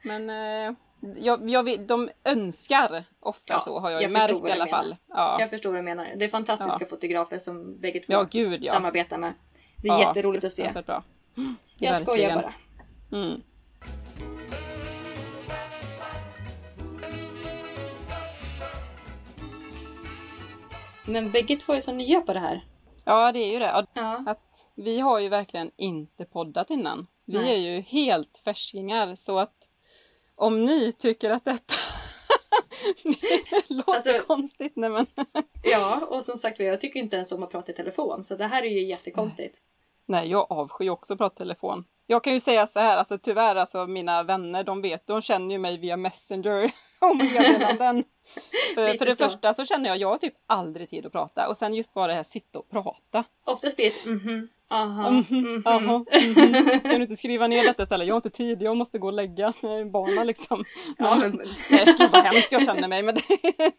Men 0.03 0.31
eh, 0.31 0.75
jag, 1.17 1.51
jag 1.51 1.81
de 1.87 2.11
önskar 2.25 3.05
ofta 3.21 3.53
Ja, 3.53 3.61
så 3.61 3.79
har 3.81 3.91
jag, 3.91 4.03
jag 4.03 4.11
märkt 4.13 4.49
i 4.49 4.51
alla 4.51 4.67
fall. 4.67 4.97
Ja, 5.09 5.37
Jag 5.41 5.51
förstår 5.51 5.71
vad 5.71 5.79
du 5.79 5.83
menar. 5.83 6.09
Det 6.17 6.25
är 6.25 6.29
fantastiska 6.29 6.77
Ja. 6.81 6.87
fotografer 6.87 7.39
som 7.39 7.81
bägge 7.81 8.01
två 8.01 8.13
ja 8.13 8.23
gud 8.23 8.67
samarbetar 8.67 9.19
med. 9.19 9.33
Det 9.77 9.89
är 9.89 9.99
jätteroligt 9.99 10.45
att 10.45 10.53
se. 10.53 10.71
Bra. 10.87 11.03
Jag 11.79 11.97
skojar 12.01 12.29
Verkligen. 12.29 12.53
bara. 13.11 13.19
Mm. 13.19 13.41
Men 21.07 21.31
bägge 21.31 21.57
två 21.57 21.73
är 21.73 21.81
så 21.81 21.93
nya 21.93 22.21
på 22.21 22.33
det 22.33 22.41
här. 22.41 22.65
Ja, 23.05 23.33
det 23.33 23.39
är 23.39 23.53
ju 23.53 23.59
det. 23.59 23.73
Att 23.73 23.89
vi 24.75 25.01
har 25.01 25.19
ju 25.21 25.29
verkligen 25.29 25.71
inte 25.77 26.25
poddat 26.25 26.71
innan. 26.71 27.07
Vi 27.25 27.39
Nej. 27.39 27.53
är 27.55 27.57
ju 27.59 27.81
helt 27.81 28.39
färskingar 28.45 29.17
så 29.17 29.39
att 29.39 29.55
om 30.37 30.65
ni 30.65 30.93
tycker 30.93 31.31
att 31.31 31.45
detta 31.45 31.75
låter 33.69 33.93
Alltså- 33.95 34.27
konstigt, 34.27 34.73
nej 34.77 34.91
men 34.91 35.07
ja, 35.63 36.07
och 36.11 36.25
som 36.25 36.39
sagt 36.39 36.61
jag 36.61 36.81
tycker 36.81 37.01
inte 37.01 37.17
ens 37.17 37.33
om 37.33 37.43
att 37.43 37.51
prata 37.51 37.73
i 37.73 37.75
telefon. 37.75 38.25
Så 38.25 38.37
det 38.37 38.47
här 38.47 38.63
är 38.63 38.69
ju 38.71 38.85
jättekonstigt. 38.85 39.59
nej, 40.07 40.31
jag 40.31 40.47
avskyr 40.53 40.91
också 40.91 41.13
att 41.13 41.19
prata 41.19 41.37
telefon. 41.37 41.85
Jag 42.07 42.25
kan 42.25 42.33
ju 42.33 42.41
säga 42.41 42.67
så 42.67 42.81
här, 42.81 42.97
alltså 42.97 43.19
tyvärr, 43.19 43.57
alltså 43.57 43.87
mina 43.87 44.23
vänner, 44.23 44.65
de 44.65 44.83
vet, 44.83 45.07
de 45.07 45.23
känner 45.23 45.51
ju 45.55 45.59
mig 45.59 45.79
via 45.79 45.97
Messenger 45.97 46.73
och 47.01 47.17
meddelanden. 47.17 48.05
för, 48.75 48.99
för 48.99 49.07
det 49.07 49.17
så. 49.17 49.25
första 49.25 49.55
så 49.55 49.65
känner 49.65 49.89
jag, 49.89 49.99
jag 49.99 50.09
har 50.09 50.19
typ 50.19 50.35
aldrig 50.47 50.91
tid 50.91 51.07
att 51.07 51.13
prata 51.13 51.49
och 51.49 51.57
sen 51.57 51.75
just 51.75 51.95
bara 51.95 52.07
det 52.07 52.15
här 52.15 52.23
sitta 52.23 52.59
och 52.59 52.69
prata. 52.71 53.25
Oftast 53.45 53.77
blir 53.77 53.91
det 53.91 53.97
ett 53.97 54.05
mhm, 54.07 54.49
aha, 54.71 55.11
mhm. 55.11 55.63
Jaha, 55.65 55.79
mhm. 55.81 56.81
Kan 56.81 56.91
du 56.95 57.03
inte 57.03 57.17
skriva 57.17 57.47
ner 57.47 57.65
detta 57.65 57.83
istället? 57.83 58.07
Jag 58.07 58.15
har 58.15 58.19
inte 58.19 58.31
tid, 58.31 58.63
jag 58.63 58.77
måste 58.77 58.99
gå 58.99 59.07
och 59.07 59.13
lägga 59.13 59.53
barnen 59.93 60.27
liksom. 60.27 60.65
Ja, 60.99 61.17
Men- 61.17 61.31
Nej, 61.71 61.85
gud 61.99 62.11
vad 62.13 62.23
hemskt 62.25 62.53
jag 62.53 62.65
känner 62.65 62.89
mig. 62.89 63.03
Men 63.03 63.17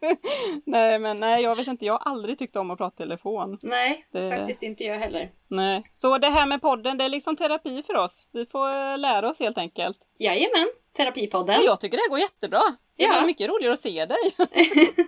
nej, 0.66 1.00
men 1.00 1.20
nej, 1.20 1.44
jag 1.44 1.56
vet 1.56 1.68
inte. 1.68 1.86
Jag 1.86 1.94
har 1.94 2.12
aldrig 2.12 2.40
tyckt 2.40 2.56
om 2.56 2.72
att 2.72 2.78
prata 2.78 2.98
telefon. 2.98 3.58
nej, 3.64 4.06
Det- 4.12 4.32
faktiskt 4.38 4.64
inte 4.64 4.84
jag 4.84 4.96
heller. 4.96 5.30
Nej. 5.48 5.84
Så 5.94 6.18
det 6.18 6.30
här 6.30 6.46
med 6.46 6.62
podden, 6.62 6.98
det 6.98 7.04
är 7.04 7.10
liksom 7.10 7.36
terapi 7.38 7.84
för 7.84 7.96
oss. 7.96 8.28
Vi 8.32 8.46
får 8.46 8.70
eh, 8.70 8.98
lära 8.98 9.30
oss 9.30 9.40
helt 9.40 9.58
enkelt. 9.58 9.98
Jajamän, 10.20 10.68
Terapipodden. 10.98 11.60
Och 11.60 11.66
jag 11.66 11.80
tycker 11.82 11.98
det 11.98 12.10
går 12.10 12.20
jättebra. 12.20 12.62
Det 12.98 13.04
Ja. 13.04 13.14
är 13.22 13.26
mycket 13.26 13.50
roligare 13.50 13.74
att 13.74 13.80
se 13.80 14.06
dig. 14.06 14.18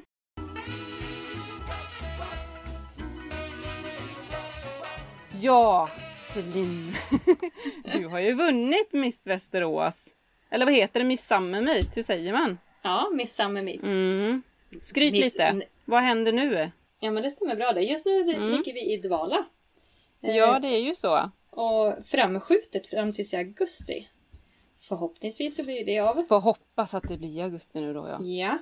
ja, 5.41 5.89
Celine. 6.34 6.93
Du 7.93 8.08
har 8.08 8.19
ju 8.19 8.34
vunnit 8.34 8.93
Miss 8.93 9.19
Västerås. 9.28 9.93
Eller 10.50 10.65
vad 10.65 10.73
heter 10.76 11.00
det? 11.00 11.06
Miss 11.06 11.28
Summermeet? 11.28 11.97
Hur 11.97 12.04
säger 12.04 12.34
man? 12.34 12.58
Ja, 12.82 13.10
Miss 13.13 13.36
Summer 13.36 13.62
Meet. 13.62 13.84
Mm. 13.84 14.41
Skryt 14.82 15.12
Miss- 15.13 15.23
lite. 15.23 15.62
Vad 15.86 16.04
händer 16.04 16.32
nu? 16.32 16.71
Ja, 17.00 17.12
men 17.12 17.23
det 17.23 17.32
stämmer 17.32 17.56
bra 17.56 17.71
det. 17.73 17.82
Just 17.82 18.06
nu 18.06 18.21
Mm. 18.21 18.50
ligger 18.50 18.73
vi 18.73 18.93
i 18.93 18.97
dvala. 18.97 19.45
Eh, 20.21 20.36
Ja, 20.36 20.60
det 20.60 20.67
är 20.67 20.80
ju 20.80 20.95
så. 20.95 21.32
Och 21.50 22.06
framskjutet 22.06 22.88
fram 22.88 23.13
tills 23.13 23.34
i 23.34 23.38
augusti. 23.38 24.08
Förhoppningsvis 24.76 25.56
så 25.58 25.63
blir 25.63 25.86
det 25.86 26.00
av. 26.00 26.23
Får 26.30 26.39
hoppas 26.39 26.93
att 26.93 27.04
det 27.04 27.17
blir 27.17 27.30
i 27.38 27.41
augusti 27.41 27.82
nu 27.82 27.93
då 27.93 28.08
ja. 28.08 28.23
Ja. 28.23 28.58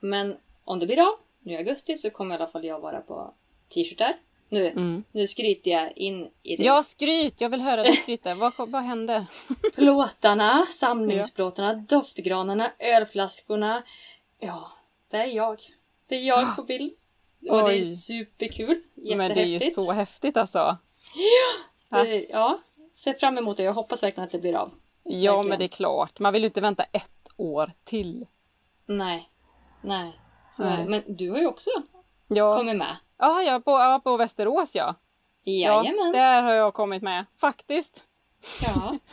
Men 0.00 0.36
om 0.64 0.78
det 0.78 0.86
blir 0.86 1.00
av 1.00 1.14
nu 1.40 1.52
i 1.52 1.56
augusti 1.56 1.96
så 1.96 2.10
kommer 2.10 2.34
i 2.34 2.38
alla 2.38 2.46
fall 2.48 2.64
jag 2.64 2.80
vara 2.80 3.00
på 3.00 3.34
t-shirtar. 3.74 4.16
Nu, 4.48 4.66
Mm. 4.68 5.04
nu 5.12 5.26
skryter 5.26 5.70
jag 5.70 5.96
in 5.96 6.30
i 6.42 6.56
det. 6.56 6.64
Ja, 6.64 6.82
skryt! 6.82 7.34
Jag 7.40 7.48
vill 7.48 7.60
höra 7.60 7.82
dig 7.82 7.92
skryta. 7.92 8.34
vad, 8.34 8.52
vad 8.56 8.82
händer? 8.82 9.26
Plåtarna, 9.74 10.66
samlingsplåtarna, 10.66 11.74
doftgranarna, 11.74 12.70
ölflaskorna. 12.78 13.82
Ja, 14.38 14.72
det 15.10 15.16
är 15.16 15.26
jag. 15.26 15.58
Det 16.08 16.14
är 16.16 16.22
jag 16.22 16.56
på 16.56 16.62
bild. 16.62 16.92
Och 17.50 17.68
det 17.68 17.78
är 17.78 17.84
superkul. 17.84 18.82
Men 18.94 19.18
det 19.18 19.24
är 19.24 19.28
ju 19.44 19.52
Jättehäftigt. 19.52 19.74
så 19.74 19.92
häftigt 19.92 20.36
alltså. 20.36 20.76
Det- 21.90 22.26
Ja, 22.30 22.58
ser 22.94 23.12
fram 23.12 23.38
emot 23.38 23.56
det. 23.56 23.62
Jag 23.62 23.72
hoppas 23.72 24.02
verkligen 24.02 24.24
att 24.26 24.32
det 24.32 24.38
blir 24.38 24.54
av. 24.54 24.72
Ja, 25.02 25.12
Verkligen. 25.12 25.48
men 25.48 25.58
det 25.58 25.64
är 25.64 25.68
klart. 25.76 26.18
Man 26.18 26.32
vill 26.32 26.42
ju 26.42 26.46
inte 26.48 26.60
vänta 26.60 26.82
ett 26.82 27.28
år 27.36 27.72
till. 27.84 28.26
Nej. 28.86 29.30
Nej. 29.82 30.20
Så 30.52 30.64
Nej. 30.64 30.84
Men 30.86 31.02
du 31.06 31.30
har 31.30 31.38
ju 31.38 31.46
också 31.46 31.70
Ja, 32.28 32.56
kommit 32.56 32.76
med. 32.76 32.96
Ja, 33.18 33.42
ja, 33.42 33.60
på, 33.60 33.70
ja 33.70 34.00
på 34.04 34.16
Västerås 34.16 34.74
ja. 34.74 34.94
Ja, 35.42 35.84
Jajamän. 35.84 36.12
där 36.12 36.42
har 36.42 36.52
jag 36.54 36.74
kommit 36.74 37.02
med. 37.02 37.24
Faktiskt. 37.40 38.04
Ja. 38.62 38.98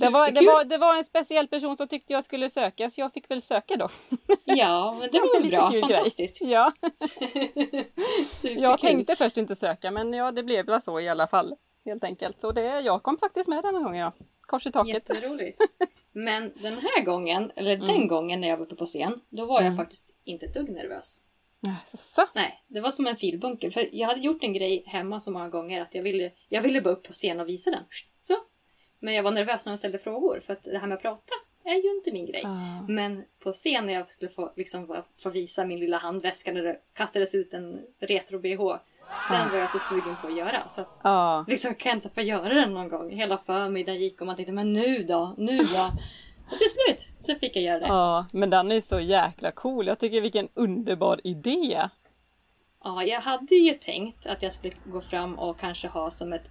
Det 0.00 0.08
var, 0.08 0.30
det, 0.30 0.40
var, 0.46 0.64
det 0.64 0.78
var 0.78 0.96
en 0.98 1.04
speciell 1.04 1.48
person 1.48 1.76
som 1.76 1.88
tyckte 1.88 2.12
jag 2.12 2.24
skulle 2.24 2.50
söka, 2.50 2.90
så 2.90 3.00
jag 3.00 3.12
fick 3.12 3.30
väl 3.30 3.42
söka 3.42 3.76
då. 3.76 3.88
Ja, 4.44 4.96
men 5.00 5.08
det 5.12 5.18
var 5.20 5.40
väl 5.40 5.50
bra. 5.50 5.68
grej. 5.70 5.80
Fantastiskt. 5.80 6.40
Ja, 6.40 6.72
Superkul. 8.32 8.62
jag 8.62 8.80
tänkte 8.80 9.16
först 9.16 9.36
inte 9.36 9.56
söka, 9.56 9.90
men 9.90 10.12
ja, 10.12 10.32
det 10.32 10.42
blev 10.42 10.66
väl 10.66 10.82
så 10.82 11.00
i 11.00 11.08
alla 11.08 11.26
fall. 11.26 11.54
Helt 11.84 12.04
enkelt. 12.04 12.40
Så 12.40 12.52
det, 12.52 12.80
jag 12.80 13.02
kom 13.02 13.18
faktiskt 13.18 13.48
med 13.48 13.62
denna 13.64 13.78
gången 13.80 14.00
ja. 14.00 14.12
Kors 14.40 14.66
i 14.66 14.72
taket. 14.72 14.94
Jätteroligt. 14.94 15.60
Men 16.12 16.52
den 16.62 16.78
här 16.78 17.04
gången, 17.04 17.52
eller 17.56 17.76
den 17.76 17.90
Mm. 17.90 18.08
gången 18.08 18.40
när 18.40 18.48
jag 18.48 18.56
var 18.56 18.64
uppe 18.66 18.76
på 18.76 18.86
scen, 18.86 19.20
då 19.28 19.44
var 19.46 19.54
jag 19.60 19.66
Mm. 19.66 19.76
faktiskt 19.76 20.14
inte 20.24 20.46
ett 20.46 20.54
dugg 20.54 20.68
nervös. 20.70 21.20
Ja, 21.60 21.74
Så. 21.98 22.22
Nej, 22.34 22.64
det 22.68 22.80
var 22.80 22.90
som 22.90 23.06
en 23.06 23.16
filbunke. 23.16 23.70
För 23.70 23.88
jag 23.92 24.08
hade 24.08 24.20
gjort 24.20 24.42
en 24.42 24.52
grej 24.52 24.82
hemma 24.86 25.20
så 25.20 25.30
många 25.30 25.48
gånger 25.48 25.82
att 25.82 25.94
jag 25.94 26.02
ville, 26.02 26.30
jag 26.48 26.62
ville 26.62 26.80
bara 26.80 26.90
upp 26.94 27.02
på 27.06 27.12
scen 27.12 27.40
och 27.40 27.48
visa 27.48 27.70
den. 27.70 27.82
Så. 28.20 28.36
Men 29.00 29.14
jag 29.14 29.22
var 29.22 29.30
nervös 29.30 29.64
när 29.64 29.72
jag 29.72 29.78
ställde 29.78 29.98
frågor 29.98 30.40
för 30.40 30.52
att 30.52 30.62
det 30.62 30.78
här 30.78 30.86
med 30.86 30.96
att 30.96 31.02
prata 31.02 31.32
är 31.64 31.74
ju 31.84 31.90
inte 31.96 32.12
min 32.12 32.26
grej. 32.26 32.42
Ah. 32.44 32.82
Men 32.88 33.24
på 33.42 33.52
scen 33.52 33.86
när 33.86 33.92
jag 33.92 34.12
skulle 34.12 34.28
få, 34.30 34.52
liksom, 34.56 35.02
få- 35.22 35.30
visa 35.30 35.64
min 35.64 35.80
lilla 35.80 35.96
handväska 35.96 36.52
när 36.52 36.62
det 36.62 36.78
kastades 36.92 37.34
ut 37.34 37.54
en 37.54 37.80
retro-bh. 38.00 38.76
Den 39.30 39.50
var 39.50 39.56
jag 39.58 39.70
så 39.70 39.78
sugen 39.78 40.16
på 40.22 40.26
att 40.28 40.36
göra. 40.36 40.68
Så 40.68 40.80
att, 40.80 41.00
Ja. 41.02 41.44
liksom, 41.48 41.74
kan 41.74 41.90
jag 41.90 41.96
inte 41.96 42.10
få 42.10 42.20
göra 42.20 42.54
den 42.54 42.74
någon 42.74 42.88
gång? 42.88 43.10
Hela 43.10 43.38
förmiddagen 43.38 44.00
gick 44.00 44.20
och 44.20 44.26
man 44.26 44.36
tänkte, 44.36 44.52
men 44.52 44.72
nu 44.72 45.02
då? 45.02 45.34
Nu 45.38 45.58
då? 45.58 45.90
Till 46.48 46.68
slut 46.68 47.12
så 47.26 47.34
fick 47.34 47.56
jag 47.56 47.62
göra 47.64 47.78
det. 47.78 47.86
Ja, 47.86 48.26
men 48.32 48.50
den 48.50 48.72
är 48.72 48.80
så 48.80 49.00
jäkla 49.00 49.50
cool. 49.50 49.86
Jag 49.86 49.98
tycker 49.98 50.20
vilken 50.20 50.48
underbar 50.54 51.20
idé. 51.24 51.88
Ja, 52.84 53.04
jag 53.04 53.20
hade 53.20 53.54
ju 53.54 53.74
tänkt 53.74 54.26
att 54.26 54.42
jag 54.42 54.54
skulle 54.54 54.74
gå 54.84 55.00
fram 55.00 55.38
och 55.38 55.58
kanske 55.60 55.88
ha 55.88 56.10
som 56.10 56.32
ett 56.32 56.50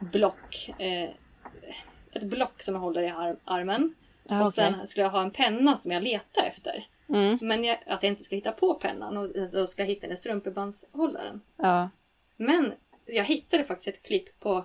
block. 0.00 0.70
Eh, 0.78 1.10
ett 2.12 2.22
block 2.24 2.62
som 2.62 2.74
jag 2.74 2.80
håller 2.80 3.02
i 3.02 3.08
ar- 3.10 3.38
armen. 3.44 3.94
Ja, 4.28 4.42
och 4.42 4.54
sen 4.54 4.86
skulle 4.86 5.04
jag 5.04 5.10
ha 5.10 5.22
en 5.22 5.30
penna 5.30 5.76
som 5.76 5.92
jag 5.92 6.02
letar 6.02 6.42
efter. 6.42 6.86
Mm. 7.08 7.38
Men 7.42 7.64
jag, 7.64 7.78
att 7.86 8.02
jag 8.02 8.10
inte 8.12 8.22
ska 8.22 8.36
hitta 8.36 8.52
på 8.52 8.74
pennan 8.74 9.16
och 9.16 9.28
då 9.52 9.66
ska 9.66 9.82
jag 9.82 9.86
hitta 9.88 10.06
den 10.06 10.14
i 10.16 10.18
strumpebandshållaren. 10.18 11.40
Ja. 11.56 11.90
Men 12.36 12.72
jag 13.06 13.24
hittade 13.24 13.64
faktiskt 13.64 13.88
ett 13.88 14.02
klipp 14.02 14.40
på 14.40 14.64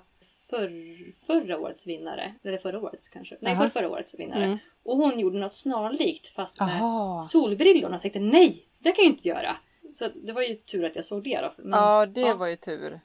förr, 0.53 1.11
förra 1.27 1.59
årets 1.59 1.87
vinnare. 1.87 2.33
Eller 2.43 2.57
förra 2.57 2.79
årets 2.79 3.09
kanske. 3.09 3.37
Nej, 3.39 3.55
för 3.55 3.67
förra 3.67 3.89
årets 3.89 4.19
vinnare. 4.19 4.43
Mm. 4.43 4.57
Och 4.83 4.97
hon 4.97 5.19
gjorde 5.19 5.39
något 5.39 5.53
snarlikt 5.53 6.27
fast 6.27 6.59
med 6.59 6.69
Aha. 6.69 7.23
solbrillorna. 7.23 7.95
Jag 7.95 8.01
tänkte 8.01 8.19
nej, 8.19 8.67
så 8.71 8.83
det 8.83 8.91
kan 8.91 9.05
jag 9.05 9.13
inte 9.13 9.27
göra. 9.27 9.55
Så 9.93 10.07
det 10.15 10.31
var 10.31 10.41
ju 10.41 10.55
tur 10.55 10.85
att 10.85 10.95
jag 10.95 11.05
såg 11.05 11.23
det 11.23 11.41
då. 11.41 11.51
Men, 11.57 11.79
Ja, 11.79 12.05
det 12.05 12.21
ja, 12.21 12.33
var 12.33 12.47
ju 12.47 12.55
tur. 12.55 12.99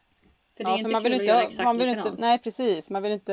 För 0.57 0.65
det 0.65 0.71
är 0.71 0.73
ja, 0.73 0.79
inte 0.79 0.91
man 0.91 1.03
kul 1.03 1.11
vill 1.11 1.21
att 1.21 1.23
inte, 1.23 1.33
göra 1.33 1.43
exakt 1.43 1.65
man 1.65 1.79
vill 1.79 1.89
inte, 1.89 1.99
likadant. 2.01 2.21
Nej, 2.21 2.39
precis. 2.39 2.91
Man 2.91 3.03
vill 3.03 3.13
inte 3.13 3.33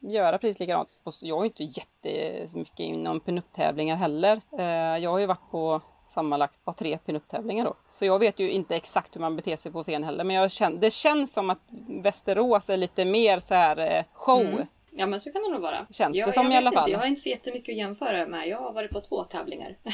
göra 0.00 0.38
precis 0.38 0.60
likadant. 0.60 0.88
Och 1.02 1.14
jag 1.20 1.40
är 1.40 1.44
inte 1.44 1.64
jättemycket 1.64 2.80
inom 2.80 3.20
pinup-tävlingar 3.20 3.96
heller. 3.96 4.40
Eh, 4.58 4.98
jag 5.02 5.10
har 5.10 5.18
ju 5.18 5.26
varit 5.26 5.50
på 5.50 5.80
sammanlagt 6.12 6.60
var 6.64 6.72
tre 6.72 6.98
pinup-tävlingar 6.98 7.64
då. 7.64 7.74
Så 7.90 8.04
jag 8.04 8.18
vet 8.18 8.38
ju 8.38 8.50
inte 8.50 8.76
exakt 8.76 9.16
hur 9.16 9.20
man 9.20 9.36
beter 9.36 9.56
sig 9.56 9.72
på 9.72 9.82
scen 9.82 10.04
heller. 10.04 10.24
Men 10.24 10.36
jag 10.36 10.50
känner, 10.50 10.78
det 10.78 10.90
känns 10.90 11.32
som 11.32 11.50
att 11.50 11.60
Västerås 12.02 12.70
är 12.70 12.76
lite 12.76 13.04
mer 13.04 13.38
så 13.38 13.54
här 13.54 13.96
eh, 13.96 14.04
show. 14.12 14.40
Mm. 14.40 14.66
Ja 14.90 15.06
men 15.06 15.20
så 15.20 15.32
kan 15.32 15.42
det 15.42 15.48
nog 15.48 15.60
vara. 15.60 15.86
Känns 15.90 16.16
jag, 16.16 16.28
det 16.28 16.32
som 16.32 16.52
i 16.52 16.56
alla 16.56 16.72
fall. 16.72 16.82
Inte. 16.82 16.90
Jag 16.90 16.98
har 16.98 17.06
inte 17.06 17.20
så 17.20 17.28
jättemycket 17.28 17.72
att 17.72 17.78
jämföra 17.78 18.26
med. 18.26 18.48
Jag 18.48 18.58
har 18.58 18.72
varit 18.72 18.90
på 18.90 19.00
två 19.00 19.24
tävlingar. 19.24 19.76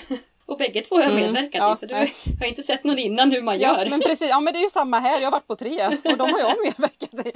Och 0.48 0.58
bägge 0.58 0.82
två 0.82 0.94
har 0.94 1.02
jag 1.02 1.10
mm. 1.10 1.22
medverkat 1.22 1.60
mm, 1.60 1.72
i 1.72 1.76
så 1.76 1.86
du 1.86 1.94
har 2.40 2.46
inte 2.46 2.62
sett 2.62 2.84
någon 2.84 2.98
innan 2.98 3.32
hur 3.32 3.42
man 3.42 3.60
ja, 3.60 3.78
gör. 3.78 3.90
Men 3.90 4.00
precis, 4.00 4.30
ja 4.30 4.40
men 4.40 4.52
det 4.52 4.58
är 4.58 4.62
ju 4.62 4.70
samma 4.70 4.98
här, 4.98 5.20
jag 5.20 5.26
har 5.26 5.32
varit 5.32 5.46
på 5.46 5.56
tre 5.56 5.86
och 5.86 6.16
de 6.16 6.32
har 6.32 6.38
jag 6.38 6.56
medverkat 6.64 7.14
i. 7.14 7.32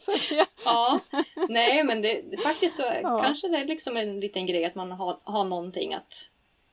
så, 0.00 0.34
ja. 0.34 0.46
ja, 0.64 1.00
nej 1.48 1.84
men 1.84 2.02
det, 2.02 2.42
faktiskt 2.42 2.76
så 2.76 2.82
ja. 3.02 3.22
kanske 3.22 3.48
det 3.48 3.56
är 3.56 3.64
liksom 3.64 3.96
en 3.96 4.20
liten 4.20 4.46
grej 4.46 4.64
att 4.64 4.74
man 4.74 4.92
har, 4.92 5.18
har 5.24 5.44
någonting 5.44 5.94
att, 5.94 6.30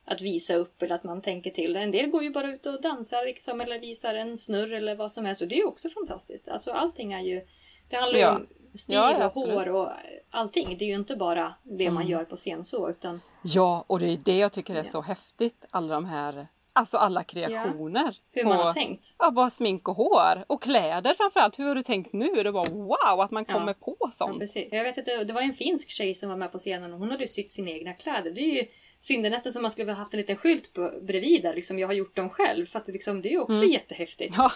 att 0.09 0.21
visa 0.21 0.55
upp 0.55 0.81
eller 0.81 0.95
att 0.95 1.03
man 1.03 1.21
tänker 1.21 1.51
till. 1.51 1.75
En 1.75 1.91
del 1.91 2.09
går 2.09 2.23
ju 2.23 2.29
bara 2.29 2.47
ut 2.47 2.65
och 2.65 2.81
dansar 2.81 3.25
liksom, 3.25 3.61
eller 3.61 3.79
visar 3.79 4.15
en 4.15 4.37
snurr 4.37 4.73
eller 4.73 4.95
vad 4.95 5.11
som 5.11 5.25
helst 5.25 5.41
och 5.41 5.47
det 5.47 5.55
är 5.55 5.59
ju 5.59 5.65
också 5.65 5.89
fantastiskt. 5.89 6.47
Alltså 6.47 6.71
allting 6.71 7.13
är 7.13 7.21
ju 7.21 7.41
det 7.89 7.95
handlar 7.95 8.19
ju 8.19 8.25
ja. 8.25 8.35
om 8.35 8.47
stil 8.77 8.95
ja, 8.95 9.25
och 9.25 9.33
hår 9.33 9.69
och 9.69 9.89
allting. 10.29 10.75
Det 10.79 10.85
är 10.85 10.89
ju 10.89 10.95
inte 10.95 11.15
bara 11.15 11.53
det 11.63 11.83
mm. 11.83 11.93
man 11.93 12.07
gör 12.07 12.23
på 12.23 12.35
scen 12.35 12.65
så 12.65 12.89
utan... 12.89 13.21
Ja, 13.43 13.83
och 13.87 13.99
det 13.99 14.05
är 14.05 14.17
det 14.17 14.37
jag 14.37 14.53
tycker 14.53 14.75
är 14.75 14.83
så 14.83 15.01
häftigt. 15.01 15.65
Alla 15.69 15.93
de 15.93 16.05
här 16.05 16.47
Alltså 16.73 16.97
alla 16.97 17.23
kreationer. 17.23 18.03
Ja, 18.05 18.41
hur 18.41 18.43
man 18.43 18.57
har 18.57 18.73
tänkt. 18.73 19.15
Ja, 19.19 19.31
bara 19.31 19.49
smink 19.49 19.87
och 19.87 19.95
hår. 19.95 20.43
Och 20.47 20.61
kläder 20.61 21.13
framförallt. 21.13 21.59
Hur 21.59 21.65
har 21.65 21.75
du 21.75 21.83
tänkt 21.83 22.13
nu? 22.13 22.43
Det 22.43 22.51
var 22.51 22.65
wow 22.65 23.19
att 23.19 23.31
man 23.31 23.45
kommer 23.45 23.75
ja. 23.79 23.95
på 23.97 24.11
sånt. 24.13 24.33
Ja, 24.33 24.39
precis. 24.39 24.73
Jag 24.73 24.83
vet 24.83 24.97
att 24.97 25.05
det, 25.05 25.23
det 25.23 25.33
var 25.33 25.41
en 25.41 25.53
finsk 25.53 25.89
tjej 25.89 26.15
som 26.15 26.29
var 26.29 26.37
med 26.37 26.51
på 26.51 26.57
scenen 26.57 26.93
och 26.93 26.99
hon 26.99 27.11
hade 27.11 27.27
sytt 27.27 27.51
sina 27.51 27.69
egna 27.69 27.93
kläder. 27.93 28.31
Det 28.31 28.41
är 28.41 28.61
ju 28.61 28.67
synd 28.99 29.21
nästan 29.21 29.53
som 29.53 29.61
man 29.61 29.71
skulle 29.71 29.91
ha 29.91 29.97
haft 29.97 30.13
en 30.13 30.17
liten 30.17 30.35
skylt 30.35 30.73
på, 30.73 30.91
bredvid 31.01 31.41
där. 31.41 31.53
Liksom, 31.53 31.79
jag 31.79 31.87
har 31.87 31.93
gjort 31.93 32.15
dem 32.15 32.29
själv. 32.29 32.65
För 32.65 32.79
att 32.79 32.87
liksom, 32.87 33.21
det 33.21 33.29
är 33.29 33.31
ju 33.31 33.39
också 33.39 33.57
mm. 33.57 33.69
jättehäftigt. 33.69 34.33
Ja, 34.37 34.51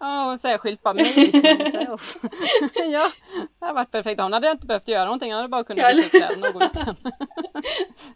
Ja, 0.00 0.24
hon 0.24 0.38
särskilt 0.38 0.82
bara 0.82 0.94
mig. 0.94 1.12
ja, 2.74 3.10
det 3.60 3.66
har 3.66 3.74
varit 3.74 3.90
perfekt. 3.90 4.20
Hon 4.20 4.32
hade 4.32 4.50
inte 4.50 4.66
behövt 4.66 4.88
göra 4.88 5.04
någonting. 5.04 5.32
Hon 5.32 5.36
hade 5.36 5.48
bara 5.48 5.64
kunnat 5.64 5.96
byta 5.96 6.08
kläderna 6.08 6.48
och 6.48 6.54
gå 6.54 6.64
ut 6.64 6.70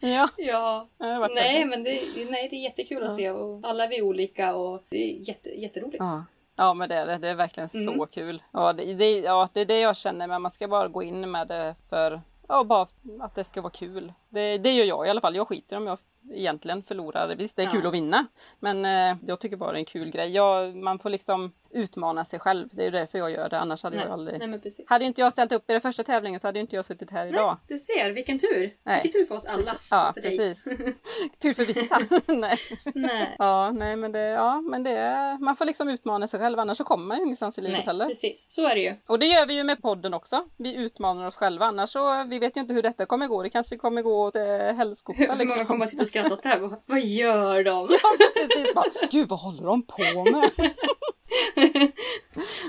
Ja, 0.01 0.29
ja. 0.37 0.89
nej, 0.99 1.19
perfekt. 1.21 1.69
men 1.69 1.85
det, 1.85 2.01
nej, 2.31 2.49
det 2.51 2.57
är 2.57 2.63
jättekul 2.63 3.03
att 3.03 3.17
se 3.17 3.31
och 3.31 3.61
alla 3.69 3.85
är 3.85 3.89
vi 3.89 4.03
olika 4.03 4.55
och 4.55 4.85
det 4.89 4.97
är 4.97 5.29
jätte, 5.29 5.51
jätteroligt. 5.51 5.99
Ja. 5.99 6.25
Ja 6.57 6.75
men 6.75 6.89
det 6.89 6.95
är 6.95 7.07
det, 7.07 7.19
det 7.19 7.29
är 7.29 7.35
verkligen 7.35 7.69
mm. 7.75 7.95
så 7.95 8.07
kul. 8.07 8.43
Ja 8.53 8.73
det, 8.73 8.95
det, 8.95 9.19
ja 9.19 9.49
det 9.53 9.61
är 9.61 9.65
det 9.65 9.81
jag 9.81 9.97
känner, 9.97 10.27
men 10.27 10.43
man 10.43 10.51
ska 10.51 10.69
bara 10.69 10.89
gå 10.89 11.03
in 11.03 11.31
med 11.31 11.49
det 11.49 11.75
för 11.89 12.21
Ja, 12.49 12.65
bara 12.65 12.89
att 13.21 13.35
det 13.35 13.45
ska 13.45 13.61
vara 13.61 13.73
kul. 13.73 14.13
Det, 14.29 14.59
det 14.59 14.73
gör 14.73 14.85
jag 14.85 15.07
i 15.07 15.11
alla 15.11 15.21
fall. 15.21 15.37
Jag 15.37 15.49
skiter 15.49 15.77
om 15.77 15.87
jag 15.87 15.99
egentligen 16.33 16.83
förlorar. 16.83 17.35
Visst, 17.35 17.57
det 17.57 17.63
är 17.63 17.71
kul 17.71 17.81
ja. 17.83 17.89
att 17.89 17.95
vinna. 17.95 18.27
Men 18.61 18.85
eh, 18.85 19.17
jag 19.27 19.41
tycker 19.41 19.57
bara 19.57 19.73
det 19.73 19.77
är 19.77 19.81
en 19.81 19.85
kul 19.85 20.11
grej. 20.11 20.31
Jag, 20.31 20.77
man 20.77 20.99
får 20.99 21.11
liksom 21.11 21.53
utmana 21.71 22.25
sig 22.25 22.39
själv. 22.39 22.69
Det 22.73 22.87
är 22.87 22.91
därför 22.91 23.19
jag 23.19 23.31
gör 23.31 23.49
det. 23.49 23.59
Annars 23.59 23.83
hade 23.83 23.97
Nej. 23.97 24.05
jag 24.05 24.13
aldrig... 24.13 24.39
Nej, 24.39 24.49
men 24.49 24.61
precis. 24.61 24.89
Hade 24.89 25.05
inte 25.05 25.21
jag 25.21 25.33
ställt 25.33 25.53
upp 25.53 25.71
i 25.71 25.73
den 25.73 25.81
första 25.81 26.05
tävlingen 26.05 26.41
så 26.41 26.49
hade 26.49 26.61
inte 26.61 26.77
jag 26.77 26.85
suttit 26.85 27.11
här 27.11 27.27
idag. 27.27 27.57
Nej, 27.61 27.67
du 27.69 27.79
ser, 27.79 28.11
vilken 28.11 28.39
tur! 28.39 28.75
Nej. 28.83 29.01
Vilken 29.03 29.21
tur 29.21 29.27
för 29.27 29.35
oss 29.35 29.47
alla. 29.47 29.75
Ja, 29.91 30.13
för 30.15 30.21
precis. 30.23 30.65
tur 31.43 31.55
för 31.55 31.65
vissa. 31.65 31.99
nej. 32.27 32.59
nej. 32.95 33.37
Ja, 33.39 33.71
nej 33.71 33.97
men 33.97 34.13
det, 34.13 34.21
ja, 34.21 34.61
men 34.61 34.83
det, 34.83 35.39
man 35.41 35.57
får 35.57 35.65
liksom 35.65 35.89
utmana 35.89 36.27
sig 36.27 36.41
själv. 36.41 36.59
Annars 36.59 36.79
så 36.79 36.85
kommer 36.85 37.07
man 37.07 37.17
ju 37.17 37.25
ingenstans 37.25 37.59
i 37.59 37.61
livet 37.61 37.77
nej, 37.77 37.87
heller. 37.87 38.07
precis. 38.07 38.47
Så 38.51 38.67
är 38.67 38.75
det 38.75 38.81
ju. 38.81 38.95
Och 39.07 39.19
det 39.19 39.27
gör 39.27 39.47
vi 39.47 39.55
ju 39.55 39.65
med 39.65 39.83
podden 39.83 40.15
också. 40.15 40.45
Vi 40.57 40.75
utmanar 40.75 41.27
oss 41.27 41.37
själva. 41.37 41.67
Annars 41.67 41.91
så, 41.91 42.25
vi 42.25 42.39
vet 42.39 42.57
ju 42.57 42.61
inte 42.61 42.75
hur 42.75 42.83
detta 42.83 43.07
kommer 43.07 43.27
gå. 43.27 43.43
Det 43.43 43.51
kanske 43.51 43.77
kommer 43.77 44.03
gå 44.03 44.27
åt 44.27 44.37
eh, 44.37 44.43
helskotta 44.77 45.19
liksom. 45.19 45.39
Hur 45.39 45.47
många 45.47 45.65
kommer 45.65 45.85
att 45.85 45.91
sitta 45.91 46.03
och 46.03 46.09
skratta 46.09 46.35
åt 46.35 46.43
det 46.43 46.49
här? 46.49 46.71
Vad 46.87 47.01
gör 47.01 47.65
de? 47.65 47.89
ja, 48.03 48.27
precis. 48.35 48.75
Bara, 48.75 48.85
Gud, 49.11 49.29
vad 49.29 49.39
håller 49.39 49.65
de 49.65 49.83
på 49.83 50.25
med? 50.25 50.51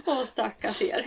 Åh 0.06 0.24
stackars 0.24 0.82
er. 0.82 1.06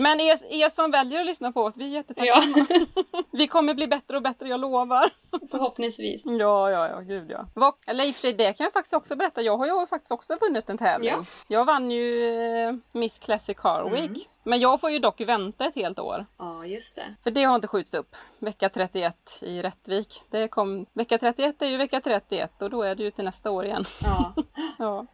Men 0.00 0.20
er, 0.20 0.38
er 0.50 0.70
som 0.70 0.90
väljer 0.90 1.20
att 1.20 1.26
lyssna 1.26 1.52
på 1.52 1.62
oss, 1.62 1.74
vi 1.76 1.84
är 1.84 1.88
jättetacksamma. 1.88 2.66
Ja. 2.68 3.12
vi 3.30 3.46
kommer 3.46 3.74
bli 3.74 3.86
bättre 3.86 4.16
och 4.16 4.22
bättre, 4.22 4.48
jag 4.48 4.60
lovar. 4.60 5.10
Förhoppningsvis. 5.50 6.22
Ja, 6.24 6.70
ja, 6.70 6.88
ja, 6.88 7.00
gud 7.00 7.30
ja. 7.30 7.74
Eller 7.86 8.04
i 8.04 8.10
och 8.10 8.14
för 8.14 8.20
sig, 8.20 8.32
det 8.32 8.52
kan 8.52 8.64
jag 8.64 8.72
faktiskt 8.72 8.94
också 8.94 9.16
berätta. 9.16 9.42
Jag 9.42 9.56
har 9.56 9.66
ju 9.66 9.86
faktiskt 9.86 10.12
också 10.12 10.36
vunnit 10.40 10.70
en 10.70 10.78
tävling. 10.78 11.10
Ja. 11.10 11.24
Jag 11.48 11.64
vann 11.64 11.90
ju 11.90 12.34
eh, 12.34 12.74
Miss 12.92 13.18
Classic 13.18 13.56
Car 13.56 13.90
Week. 13.90 14.10
Mm. 14.10 14.20
Men 14.42 14.60
jag 14.60 14.80
får 14.80 14.90
ju 14.90 14.98
dock 14.98 15.20
vänta 15.20 15.64
ett 15.64 15.74
helt 15.74 15.98
år. 15.98 16.26
Ja, 16.38 16.66
just 16.66 16.96
det. 16.96 17.14
För 17.22 17.30
det 17.30 17.44
har 17.44 17.54
inte 17.54 17.68
skjuts 17.68 17.94
upp. 17.94 18.16
Vecka 18.38 18.68
31 18.68 19.38
i 19.42 19.62
Rättvik. 19.62 20.22
Det 20.30 20.48
kom, 20.48 20.86
vecka 20.92 21.18
31 21.18 21.62
är 21.62 21.66
ju 21.66 21.76
vecka 21.76 22.00
31 22.00 22.62
och 22.62 22.70
då 22.70 22.82
är 22.82 22.94
det 22.94 23.02
ju 23.02 23.10
till 23.10 23.24
nästa 23.24 23.50
år 23.50 23.64
igen. 23.64 23.86
Ja. 24.02 24.32
ja. 24.78 25.06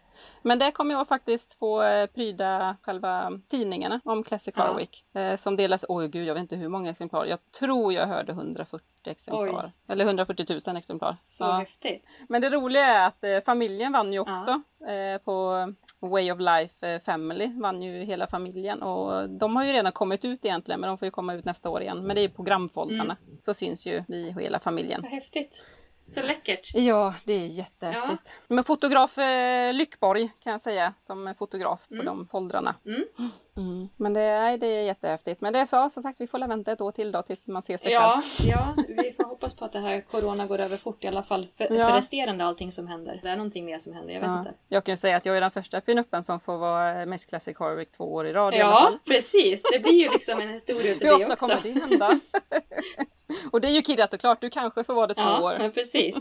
Men 0.43 0.59
där 0.59 0.71
kommer 0.71 0.95
jag 0.95 1.09
faktiskt 1.09 1.59
få 1.59 1.83
eh, 1.83 2.07
pryda 2.07 2.77
själva 2.83 3.41
tidningarna 3.49 4.01
om 4.05 4.25
Classic 4.25 4.55
Car 4.55 4.77
Week. 4.77 5.05
Eh, 5.15 5.37
som 5.37 5.57
delas, 5.57 5.85
oj 5.89 6.09
gud 6.09 6.27
jag 6.27 6.35
vet 6.35 6.41
inte 6.41 6.57
hur 6.57 6.69
många 6.69 6.91
exemplar. 6.91 7.27
Jag 7.27 7.39
tror 7.59 7.93
jag 7.93 8.07
hörde 8.07 8.33
140 8.33 8.87
exemplar. 9.05 9.65
Oj. 9.65 9.93
Eller 9.93 10.05
140 10.05 10.61
000 10.67 10.77
exemplar. 10.77 11.17
Så 11.21 11.45
ja. 11.45 11.53
häftigt. 11.53 12.07
Men 12.29 12.43
det 12.43 12.51
roliga 12.51 12.87
är 12.87 13.07
att 13.07 13.25
eh, 13.25 13.41
familjen 13.41 13.93
vann 13.93 14.13
ju 14.13 14.19
också 14.19 14.63
ja. 14.79 15.19
på 15.25 15.67
Way 16.01 16.33
of 16.33 16.39
Life 16.39 17.01
Family 17.01 17.61
vann 17.61 17.83
ju 17.83 18.05
hela 18.05 18.27
familjen 18.27 18.83
och 18.83 19.31
de 19.31 19.57
har 19.57 19.65
ju 19.65 19.73
redan 19.73 19.93
kommit 19.93 20.25
ut 20.25 20.45
egentligen 20.45 20.81
men 20.81 20.89
de 20.89 20.99
får 20.99 21.07
ju 21.07 21.13
komma 21.13 21.35
ut 21.35 21.45
nästa 21.45 21.71
år 21.71 21.83
igen. 21.83 22.07
Men 22.07 22.17
det 22.17 22.23
är 22.23 22.29
programfoldarna. 22.29 23.17
Mm. 23.27 23.39
Så 23.43 23.55
syns 23.55 23.87
ju 23.87 24.05
vi 24.09 24.35
och 24.37 24.41
hela 24.41 24.61
familjen. 24.61 25.03
Vad 25.03 25.11
häftigt. 25.11 25.65
Så 26.11 26.23
läckert! 26.23 26.75
Ja, 26.75 27.15
det 27.25 27.33
är 27.33 27.47
jättehäftigt. 27.47 28.23
Ja. 28.25 28.55
Men 28.55 28.65
fotograf 28.65 29.19
eh, 29.19 29.75
Lyckborg 29.75 30.31
kan 30.43 30.51
jag 30.51 30.61
säga 30.61 30.95
som 31.01 31.35
fotograf 31.39 31.89
på 31.89 31.95
mm. 31.95 32.07
de 32.07 32.29
foldrarna. 32.29 32.75
Mm. 32.87 33.31
Mm. 33.57 33.89
Men 33.97 34.13
det, 34.13 34.21
nej, 34.21 34.59
det 34.59 34.67
är 34.67 34.83
jättehäftigt. 34.83 35.41
Men 35.41 35.53
det 35.53 35.59
är 35.59 35.67
för, 35.67 35.89
som 35.89 36.03
sagt, 36.03 36.21
vi 36.21 36.27
får 36.27 36.49
vänta 36.49 36.73
ett 36.73 36.81
år 36.81 36.93
till 36.93 37.13
då 37.13 37.23
tills 37.23 37.49
man 37.49 37.63
ser 37.63 37.79
sig 37.79 37.93
ja, 37.93 38.23
själv. 38.39 38.51
Ja, 38.51 38.75
vi 38.89 39.13
får 39.13 39.25
hoppas 39.25 39.57
på 39.57 39.65
att 39.65 39.73
det 39.73 39.79
här 39.79 40.01
Corona 40.01 40.47
går 40.47 40.59
över 40.59 40.77
fort 40.77 41.05
i 41.05 41.09
alla 41.09 41.23
fall. 41.23 41.49
För, 41.53 41.65
ja. 41.75 41.89
för 41.89 41.97
resterande 41.97 42.45
allting 42.45 42.73
som 42.73 42.87
händer. 42.87 43.21
Det 43.23 43.29
är 43.29 43.37
någonting 43.37 43.65
mer 43.65 43.79
som 43.79 43.93
händer, 43.93 44.15
jag 44.15 44.21
vet 44.21 44.29
ja. 44.29 44.39
inte. 44.39 44.55
Jag 44.69 44.85
kan 44.85 44.93
ju 44.93 44.97
säga 44.97 45.17
att 45.17 45.27
jag 45.27 45.37
är 45.37 45.41
den 45.41 45.51
första 45.51 45.81
pinuppen 45.81 46.25
som 46.25 46.41
får 46.41 46.59
vara 46.59 47.07
Miss 47.07 47.25
Classic 47.25 47.59
Harvick 47.59 47.93
två 47.93 48.15
år 48.15 48.27
i 48.27 48.33
rad 48.33 48.55
Ja, 48.55 48.93
precis. 49.05 49.63
Det 49.73 49.79
blir 49.79 50.03
ju 50.05 50.11
liksom 50.11 50.41
en 50.41 50.49
historia 50.49 50.95
till 50.95 51.07
det 51.07 51.13
också. 51.13 51.25
Hur 51.25 51.33
ofta 51.33 51.47
kommer 51.47 51.61
det 51.63 51.81
hända? 51.81 52.21
Och 53.51 53.61
det 53.61 53.69
är 53.69 53.73
ju 53.73 53.83
kirrat 53.83 54.15
och 54.15 54.21
klart, 54.21 54.41
du 54.41 54.51
kanske 54.51 54.85
får 54.85 54.95
vara 54.95 55.07
det 55.07 55.15
två 55.15 55.23
ja, 55.23 55.43
år. 55.43 55.57
Ja, 55.61 55.71
precis. 55.75 56.17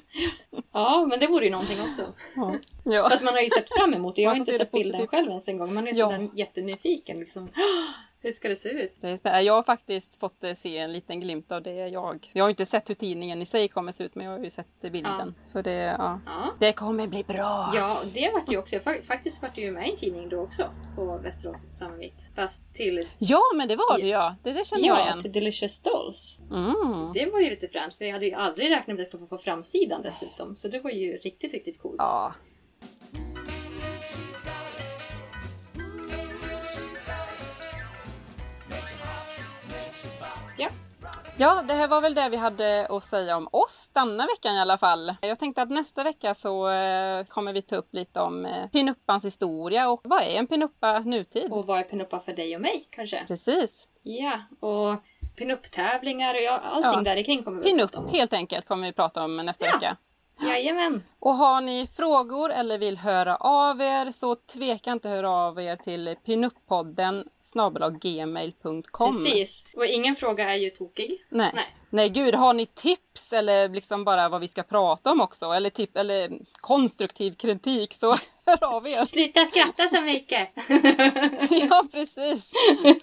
Ja, 0.73 1.05
men 1.09 1.19
det 1.19 1.27
vore 1.27 1.45
ju 1.45 1.51
någonting 1.51 1.81
också. 1.81 2.01
Ja. 2.35 2.53
Ja. 2.83 3.09
Fast 3.09 3.23
man 3.23 3.33
har 3.33 3.41
ju 3.41 3.49
sett 3.49 3.73
fram 3.77 3.93
emot 3.93 4.15
det. 4.15 4.21
Jag 4.21 4.29
har 4.29 4.37
inte 4.37 4.53
sett 4.53 4.71
bilden 4.71 5.07
själv 5.07 5.29
ens 5.29 5.47
en 5.47 5.57
gång. 5.57 5.73
Man 5.73 5.87
är 5.87 5.91
ju 5.91 5.99
ja. 5.99 6.11
sådär 6.11 6.29
jättenyfiken 6.33 7.18
liksom. 7.19 7.49
Hur 8.21 8.31
ska 8.31 8.49
det 8.49 8.55
se 8.55 8.69
ut? 8.69 8.93
jag 9.23 9.53
har 9.53 9.63
faktiskt 9.63 10.19
fått 10.19 10.43
eh, 10.43 10.53
se 10.53 10.77
en 10.77 10.93
liten 10.93 11.19
glimt 11.19 11.51
av 11.51 11.63
det 11.63 11.87
jag. 11.87 12.31
Jag 12.33 12.43
har 12.43 12.49
inte 12.49 12.65
sett 12.65 12.89
hur 12.89 12.95
tidningen 12.95 13.41
i 13.41 13.45
sig 13.45 13.67
kommer 13.67 13.91
se 13.91 14.03
ut 14.03 14.15
men 14.15 14.25
jag 14.25 14.33
har 14.33 14.43
ju 14.43 14.49
sett 14.49 14.81
bilden. 14.81 15.35
Ja. 15.37 15.43
Så 15.43 15.61
det, 15.61 15.71
ja. 15.71 16.19
ja. 16.25 16.53
det 16.59 16.73
kommer 16.73 17.07
bli 17.07 17.23
bra. 17.23 17.71
Ja, 17.75 18.01
det 18.13 18.31
vart 18.33 18.51
ju 18.51 18.57
också. 18.57 18.79
Faktiskt 19.03 19.41
vart 19.41 19.55
det 19.55 19.61
ju 19.61 19.71
med 19.71 19.87
i 19.87 19.91
en 19.91 19.97
tidning 19.97 20.29
då 20.29 20.39
också. 20.41 20.63
På 20.95 21.17
Västerås 21.17 21.65
Samvit. 21.69 22.29
Fast 22.35 22.73
till... 22.73 23.07
Ja, 23.17 23.41
men 23.55 23.67
det 23.67 23.75
var 23.75 23.99
det 23.99 24.07
ja. 24.07 24.35
Det, 24.43 24.51
det 24.51 24.67
känner 24.67 24.87
ja, 24.87 24.97
jag 24.97 25.05
igen. 25.05 25.17
Ja, 25.17 25.21
till 25.21 25.31
Delicious 25.31 25.81
Dolls. 25.81 26.39
Mm. 26.51 27.11
Det 27.13 27.31
var 27.31 27.39
ju 27.39 27.49
lite 27.49 27.67
fränt 27.67 27.95
för 27.95 28.05
jag 28.05 28.13
hade 28.13 28.25
ju 28.25 28.33
aldrig 28.33 28.71
räknat 28.71 28.87
med 28.87 28.93
att 28.93 28.99
jag 28.99 29.07
skulle 29.07 29.27
få 29.27 29.37
framsidan 29.37 30.01
dessutom. 30.01 30.55
Så 30.55 30.67
det 30.67 30.79
var 30.79 30.91
ju 30.91 31.17
riktigt, 31.17 31.53
riktigt 31.53 31.81
coolt. 31.81 31.95
Ja. 31.97 32.33
Ja, 41.41 41.63
det 41.67 41.73
här 41.73 41.87
var 41.87 42.01
väl 42.01 42.13
det 42.13 42.29
vi 42.29 42.37
hade 42.37 42.87
att 42.89 43.03
säga 43.03 43.37
om 43.37 43.47
oss 43.51 43.91
denna 43.93 44.25
veckan 44.25 44.55
i 44.55 44.59
alla 44.59 44.77
fall. 44.77 45.15
Jag 45.21 45.39
tänkte 45.39 45.61
att 45.61 45.69
nästa 45.69 46.03
vecka 46.03 46.35
så 46.35 46.69
eh, 46.69 47.23
kommer 47.25 47.53
vi 47.53 47.61
ta 47.61 47.75
upp 47.75 47.93
lite 47.93 48.19
om 48.19 48.45
eh, 48.45 48.67
pinuppans 48.67 49.25
historia 49.25 49.89
och 49.89 50.01
vad 50.03 50.21
är 50.21 50.39
en 50.39 50.47
pinuppa 50.47 50.99
nutid? 50.99 51.51
Och 51.51 51.65
vad 51.65 51.79
är 51.79 51.83
pinuppa 51.83 52.19
för 52.19 52.33
dig 52.33 52.55
och 52.55 52.61
mig 52.61 52.87
kanske? 52.89 53.25
Precis. 53.27 53.87
Ja, 54.03 54.39
och 54.59 54.95
pinupptävlingar 55.37 56.33
och 56.33 56.65
allting 56.65 57.05
ja. 57.05 57.15
där 57.15 57.23
kring 57.23 57.43
kommer 57.43 57.61
vi 57.61 57.69
Pinup, 57.69 57.91
prata 57.91 58.05
om. 58.05 58.13
helt 58.13 58.33
enkelt 58.33 58.67
kommer 58.67 58.87
vi 58.87 58.93
prata 58.93 59.23
om 59.23 59.37
nästa 59.37 59.65
ja. 59.65 59.71
vecka. 59.71 59.97
Jajamän! 60.41 61.03
Och 61.19 61.35
har 61.35 61.61
ni 61.61 61.87
frågor 61.87 62.51
eller 62.51 62.77
vill 62.77 62.97
höra 62.97 63.35
av 63.35 63.81
er 63.81 64.11
så 64.11 64.35
tveka 64.35 64.91
inte 64.91 65.07
att 65.07 65.15
höra 65.15 65.31
av 65.31 65.59
er 65.59 65.75
till 65.75 66.15
pinuppodden 66.25 67.29
snabelaggmail.com. 67.49 69.23
Precis. 69.23 69.65
Och 69.75 69.85
ingen 69.85 70.15
fråga 70.15 70.49
är 70.49 70.55
ju 70.55 70.69
tokig. 70.69 71.25
Nej. 71.29 71.51
Nej. 71.53 71.75
Nej 71.89 72.09
gud, 72.09 72.35
har 72.35 72.53
ni 72.53 72.65
tips 72.65 73.33
eller 73.33 73.69
liksom 73.69 74.03
bara 74.03 74.29
vad 74.29 74.41
vi 74.41 74.47
ska 74.47 74.63
prata 74.63 75.11
om 75.11 75.21
också 75.21 75.51
eller, 75.51 75.69
tip, 75.69 75.97
eller 75.97 76.39
konstruktiv 76.53 77.35
kritik 77.35 77.93
så 77.93 78.17
hör 78.45 78.63
av 78.63 78.87
er. 78.87 79.05
Sluta 79.05 79.45
skratta 79.45 79.87
så 79.87 80.01
mycket! 80.01 80.49
ja 81.69 81.85
precis. 81.91 82.51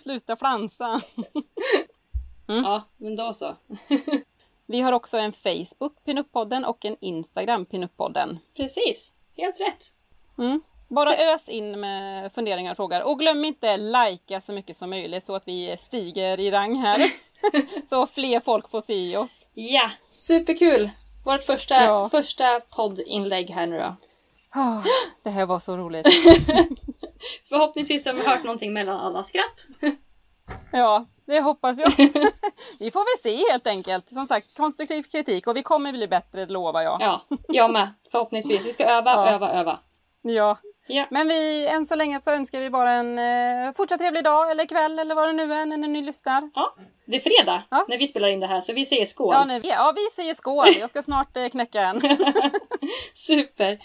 Sluta 0.03 0.37
flansa. 0.37 1.01
Mm. 2.49 2.65
Ja, 2.65 2.83
men 2.97 3.17
då 3.17 3.33
så. 3.35 3.57
Vi 4.67 4.81
har 4.81 4.93
också 4.93 5.19
en 5.19 5.33
Facebook, 5.33 5.95
Pinup-podden, 6.05 6.65
och 6.65 6.85
en 6.85 6.97
Instagram, 7.01 7.67
Pinup-podden. 7.67 8.39
Precis, 8.57 9.15
helt 9.37 9.61
rätt. 9.61 9.85
Mm. 10.39 10.61
Bara 10.89 11.17
ös 11.17 11.49
in 11.49 11.81
med 11.81 12.33
funderingar 12.33 12.71
och 12.71 12.77
frågor. 12.77 13.03
Och 13.03 13.19
glöm 13.19 13.45
inte 13.45 13.77
likea 13.77 14.41
så 14.41 14.53
mycket 14.53 14.77
som 14.77 14.91
möjligt 14.91 15.25
så 15.27 15.35
att 15.35 15.49
vi 15.49 15.77
stiger 15.79 16.41
i 16.41 16.51
rang 16.51 16.75
här. 16.77 17.11
så 17.89 18.07
fler 18.07 18.41
folk 18.41 18.71
får 18.71 18.81
se 18.81 19.17
oss. 19.17 19.47
Ja, 19.55 19.91
superkul! 20.11 20.91
Vårt 21.25 21.43
första, 21.43 21.75
Ja. 21.85 22.09
första 22.09 22.61
poddinlägg 22.77 23.51
här 23.51 23.67
nu 23.67 23.79
då. 23.79 23.97
Ah, 24.61 24.83
Det 25.23 25.31
här 25.31 25.47
var 25.47 25.59
så 25.61 25.77
roligt. 25.77 26.07
Förhoppningsvis 27.49 28.07
har 28.07 28.13
vi 28.15 28.27
hört 28.27 28.45
någonting 28.45 28.73
mellan 28.73 28.97
alla 29.01 29.23
skratt. 29.23 29.67
Ja, 30.73 31.07
det 31.27 31.41
hoppas 31.41 31.79
jag. 31.79 31.93
Vi 32.79 32.91
får 32.91 33.01
väl 33.27 33.33
se 33.33 33.53
helt 33.53 33.67
enkelt. 33.67 34.09
Som 34.09 34.27
sagt, 34.27 34.57
konstruktiv 34.57 35.03
kritik 35.03 35.47
och 35.47 35.57
vi 35.57 35.63
kommer 35.63 35.93
bli 35.93 36.09
bättre, 36.09 36.47
lovar 36.47 36.83
jag. 36.83 37.01
Ja, 37.01 37.21
jag 37.49 37.73
med. 37.73 37.89
Förhoppningsvis. 38.11 38.67
Vi 38.67 38.73
ska 38.73 38.85
öva, 38.85 39.11
Ja. 39.11 39.29
öva, 39.31 39.51
öva. 39.53 39.79
Ja. 40.23 40.59
Ja. 40.89 41.07
Men 41.11 41.29
vi, 41.29 41.67
än 41.67 41.87
så 41.87 41.95
länge 41.95 42.21
så 42.25 42.31
önskar 42.31 42.61
vi 42.61 42.71
bara 42.71 42.93
en 42.93 43.19
eh, 43.19 43.73
fortsatt 43.77 43.99
trevlig 44.01 44.25
dag 44.25 44.51
eller 44.51 44.67
kväll 44.67 44.99
eller 44.99 45.15
vad 45.15 45.29
det 45.29 45.33
nu 45.33 45.43
är 45.55 45.67
när 45.67 45.77
ni 45.77 46.03
lyssnar. 46.03 46.51
ja. 46.55 46.75
Det 47.05 47.17
är 47.17 47.21
fredag 47.21 47.63
Ja. 47.71 47.85
när 47.89 47.99
vi 47.99 48.07
spelar 48.07 48.29
in 48.29 48.41
det 48.41 48.47
här, 48.47 48.61
så 48.61 48.73
vi 48.73 48.87
säger 48.87 49.07
skål. 49.07 49.35
Ja, 49.35 49.45
nej, 49.45 49.61
ja, 49.65 49.93
vi 49.97 50.23
säger 50.23 50.35
skål. 50.35 50.67
Jag 50.81 50.91
ska 50.91 51.03
snart 51.03 51.37
eh, 51.37 51.49
knäcka 51.49 51.81
en. 51.81 52.01
Super! 53.15 53.79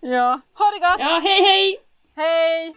Ja, 0.00 0.40
ha 0.54 0.70
det 0.70 0.78
gott! 0.78 0.96
Ja, 0.98 1.20
hej 1.22 1.42
hej! 1.42 1.76
Hej! 2.16 2.74